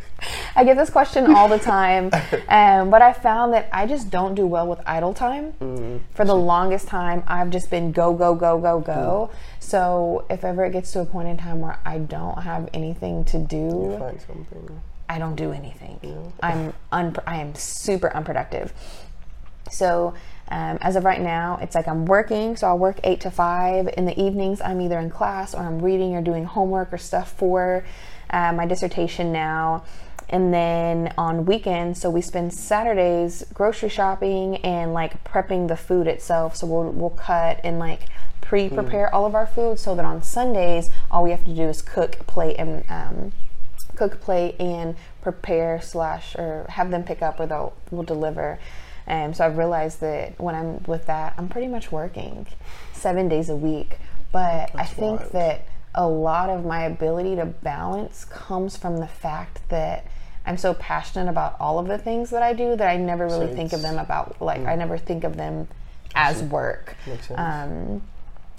[0.57, 2.11] I get this question all the time,
[2.49, 5.53] um, but I found that I just don't do well with idle time.
[5.61, 9.31] Mm, For the longest time, I've just been go, go, go, go, go.
[9.59, 13.25] So if ever it gets to a point in time where I don't have anything
[13.27, 13.93] to do.
[15.09, 15.99] I don't do anything.
[16.43, 18.73] I'm un- I am super unproductive.
[19.71, 20.15] So
[20.49, 22.57] um, as of right now, it's like I'm working.
[22.57, 23.89] So I'll work eight to five.
[23.97, 27.33] In the evenings, I'm either in class or I'm reading or doing homework or stuff
[27.33, 27.85] for
[28.31, 29.85] uh, my dissertation now.
[30.31, 36.07] And then on weekends, so we spend Saturdays grocery shopping and like prepping the food
[36.07, 36.55] itself.
[36.57, 38.07] So we'll we'll cut and like
[38.41, 41.83] pre-prepare all of our food so that on Sundays all we have to do is
[41.83, 43.33] cook, plate, and um,
[43.97, 48.59] cook, plate, and prepare slash or have them pick up or they'll will deliver.
[49.09, 52.47] Um, so I've realized that when I'm with that, I'm pretty much working
[52.93, 53.99] seven days a week.
[54.31, 55.33] But I think wild.
[55.33, 60.07] that a lot of my ability to balance comes from the fact that
[60.47, 63.49] I'm so passionate about all of the things that I do that I never really
[63.49, 65.69] So think of them about like I never think of them
[66.15, 66.97] as work.
[67.37, 68.03] Um,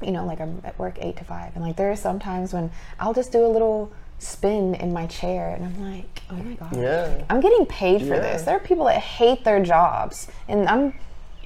[0.02, 2.54] you know, like I'm at work eight to five, and like there are some times
[2.54, 6.54] when I'll just do a little spin in my chair, and I'm like, oh my
[6.54, 7.24] god, Yeah.
[7.30, 8.20] I'm getting paid for Yeah.
[8.22, 8.44] this.
[8.44, 10.94] There are people that hate their jobs, and I'm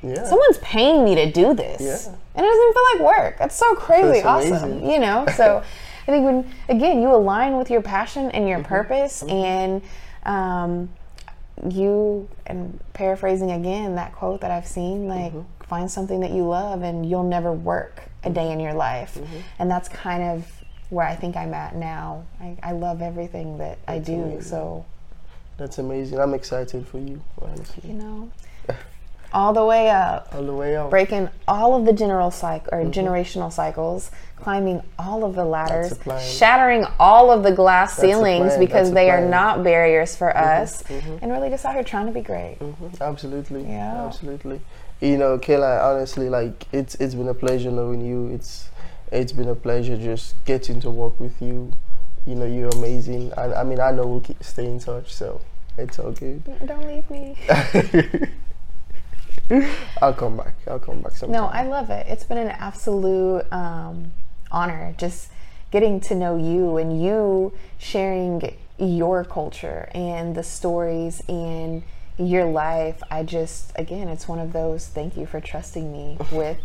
[0.02, 0.24] Yeah.
[0.26, 2.14] someone's paying me to do this, Yeah.
[2.36, 3.38] and it doesn't feel like work.
[3.40, 4.90] That's so crazy awesome, amazing.
[4.92, 5.26] you know.
[5.36, 5.64] So
[6.08, 8.48] I think when again you align with your passion and Mm-hmm.
[8.48, 9.82] your purpose, and
[10.26, 10.90] um,
[11.70, 15.64] you and paraphrasing again that quote that I've seen, like Mm-hmm.
[15.66, 19.38] find something that you love, and you'll never work a day in your life, Mm-hmm.
[19.60, 20.52] and that's kind of
[20.90, 22.26] where I think I'm at now.
[22.40, 24.42] I, I love everything that I do, amazing.
[24.44, 24.86] so
[25.58, 26.20] That's amazing.
[26.20, 27.90] I'm excited for you, honestly.
[27.90, 28.30] you know,
[29.34, 30.30] all the way up.
[30.36, 30.90] All the way out.
[30.92, 34.12] breaking all of the general cycle or generational cycles,
[34.46, 36.38] climbing all of the ladders, Mm-hmm.
[36.38, 39.18] shattering all of the glass a ceilings because that's they are.
[39.20, 39.32] Mm-hmm.
[39.32, 40.84] not barriers for us,
[41.22, 42.58] and really just out here trying to be great.
[42.60, 43.64] Mhm, Absolutely.
[43.64, 44.06] Yeah.
[44.06, 44.62] Absolutely.
[45.02, 48.30] You know, Kayla, honestly, like it's it's been a pleasure knowing you.
[48.36, 48.70] It's
[49.12, 51.72] it's been a pleasure just getting to work with you.
[52.28, 53.32] You know, you're amazing.
[53.38, 55.42] And I mean, I know we'll keep stay in touch, so
[55.76, 56.44] it's all good.
[56.68, 57.36] Don't leave me.
[60.02, 60.54] I'll come back.
[60.68, 61.34] I'll come back sometime.
[61.40, 62.06] No, I love it.
[62.08, 64.12] It's been an absolute um,
[64.56, 65.30] honor just
[65.70, 71.84] getting to know you and you sharing your culture and the stories and
[72.18, 73.02] your life.
[73.12, 76.58] I just, again, it's one of those thank you for trusting me with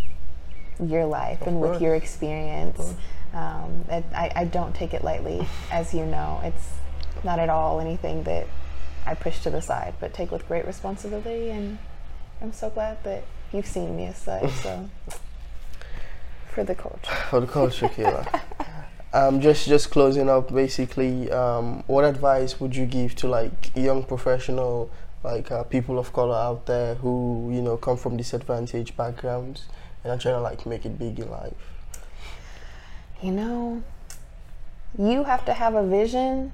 [0.80, 2.94] your life and with your experience.
[3.34, 6.40] Um, it, I, I don't take it lightly, as you know.
[6.44, 6.68] It's
[7.24, 8.46] not at all anything that
[9.04, 11.50] I push to the side, but take with great responsibility.
[11.50, 11.78] And
[12.40, 14.50] I'm so glad that you've seen me as such.
[14.52, 14.88] So,
[16.50, 17.14] for the culture.
[17.30, 18.42] for the culture, Kayla.
[19.12, 24.04] Um, just just closing up, basically, um, what advice would you give to like young
[24.04, 24.90] professional,
[25.24, 29.64] like uh, people of color out there who you know come from disadvantaged backgrounds
[30.04, 31.54] and are trying to like make it big in life?
[33.20, 33.82] You know,
[34.96, 36.52] you have to have a vision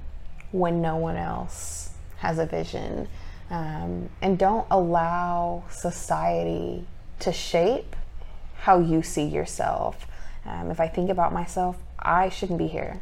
[0.51, 3.07] when no one else has a vision.
[3.49, 6.85] Um, and don't allow society
[7.19, 7.95] to shape
[8.59, 10.07] how you see yourself.
[10.45, 13.01] Um, if I think about myself, I shouldn't be here.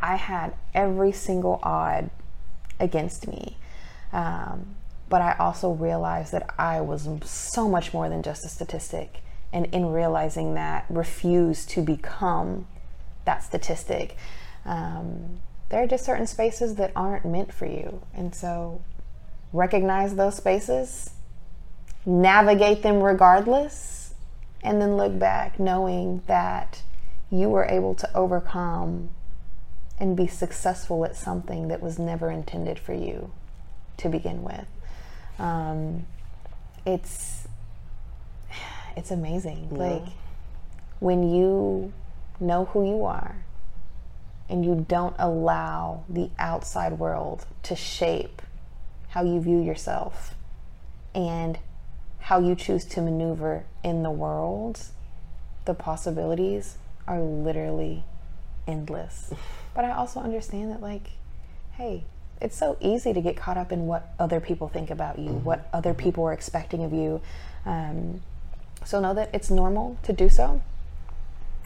[0.00, 2.10] I had every single odd
[2.78, 3.56] against me.
[4.12, 4.76] Um,
[5.08, 9.22] but I also realized that I was so much more than just a statistic.
[9.52, 12.66] And in realizing that, refused to become
[13.24, 14.16] that statistic.
[14.64, 18.02] Um, there are just certain spaces that aren't meant for you.
[18.14, 18.82] And so
[19.52, 21.10] recognize those spaces,
[22.04, 24.03] navigate them regardless,
[24.64, 26.82] and then look back knowing that
[27.30, 29.10] you were able to overcome
[29.98, 33.30] and be successful at something that was never intended for you
[33.98, 34.66] to begin with.
[35.38, 36.06] Um,
[36.86, 37.46] it's
[38.96, 39.68] it's amazing.
[39.72, 39.78] Yeah.
[39.78, 40.06] Like
[41.00, 41.92] when you
[42.40, 43.36] know who you are
[44.48, 48.42] and you don't allow the outside world to shape
[49.08, 50.34] how you view yourself
[51.14, 51.58] and
[52.24, 54.80] how you choose to maneuver in the world,
[55.66, 58.04] the possibilities are literally
[58.66, 59.32] endless.
[59.74, 61.08] But I also understand that, like,
[61.72, 62.04] hey,
[62.40, 65.44] it's so easy to get caught up in what other people think about you, mm-hmm.
[65.44, 67.20] what other people are expecting of you.
[67.66, 68.22] Um,
[68.84, 70.62] so know that it's normal to do so.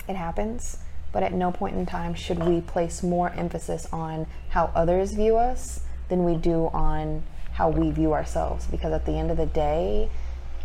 [0.09, 0.79] It happens,
[1.13, 5.37] but at no point in time should we place more emphasis on how others view
[5.37, 8.67] us than we do on how we view ourselves.
[8.67, 10.09] Because at the end of the day,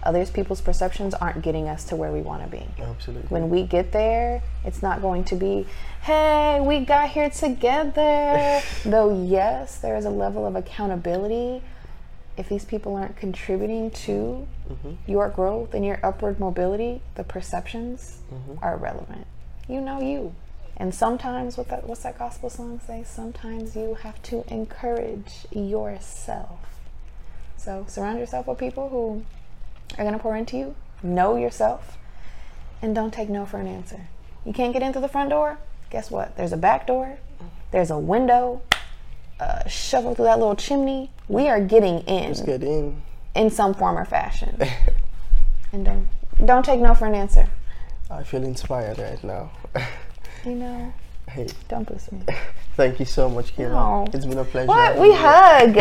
[0.06, 2.66] others people's perceptions aren't getting us to where we want to be.
[2.80, 3.28] Absolutely.
[3.30, 5.66] When we get there, it's not going to be,
[6.01, 8.62] hey, we got here together.
[8.86, 11.64] Though, yes, there is a level of accountability.
[12.36, 14.93] If these people aren't contributing to mm-hmm.
[15.06, 18.64] your growth and your upward mobility, the perceptions mm-hmm.
[18.64, 19.28] are irrelevant.
[19.68, 20.34] You know you.
[20.76, 23.04] And sometimes, what that, what's that gospel song say?
[23.06, 26.60] Sometimes you have to encourage yourself.
[27.58, 29.24] So surround yourself with people who
[29.97, 30.75] are going to pour into you.
[31.01, 31.97] Know yourself.
[32.81, 34.07] And don't take no for an answer.
[34.45, 35.57] You can't get into the front door?
[35.89, 36.36] Guess what?
[36.36, 37.17] There's a back door.
[37.71, 38.61] There's a window.
[39.39, 41.11] Uh, shovel through that little chimney.
[41.27, 42.29] We are getting in.
[42.34, 43.01] Just get in.
[43.36, 44.57] In some form or fashion.
[45.71, 46.07] and don't
[46.45, 47.47] don't take no for an answer.
[48.09, 49.51] I feel inspired right now.
[50.45, 50.93] you know.
[51.29, 51.47] Hey.
[51.67, 52.21] Don't boost me.
[52.75, 53.71] Thank you so much, Kayla.
[53.71, 54.05] No.
[54.13, 54.67] It's been a pleasure.
[54.67, 54.99] What?
[54.99, 55.77] We hug.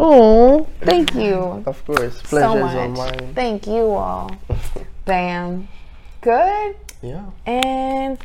[0.00, 1.62] Oh, thank you.
[1.66, 2.20] Of course.
[2.22, 2.96] Pleasure so much.
[2.96, 3.34] mine.
[3.34, 4.30] Thank you all.
[5.04, 5.68] Bam.
[6.20, 6.76] Good?
[7.02, 7.26] Yeah.
[7.46, 8.18] And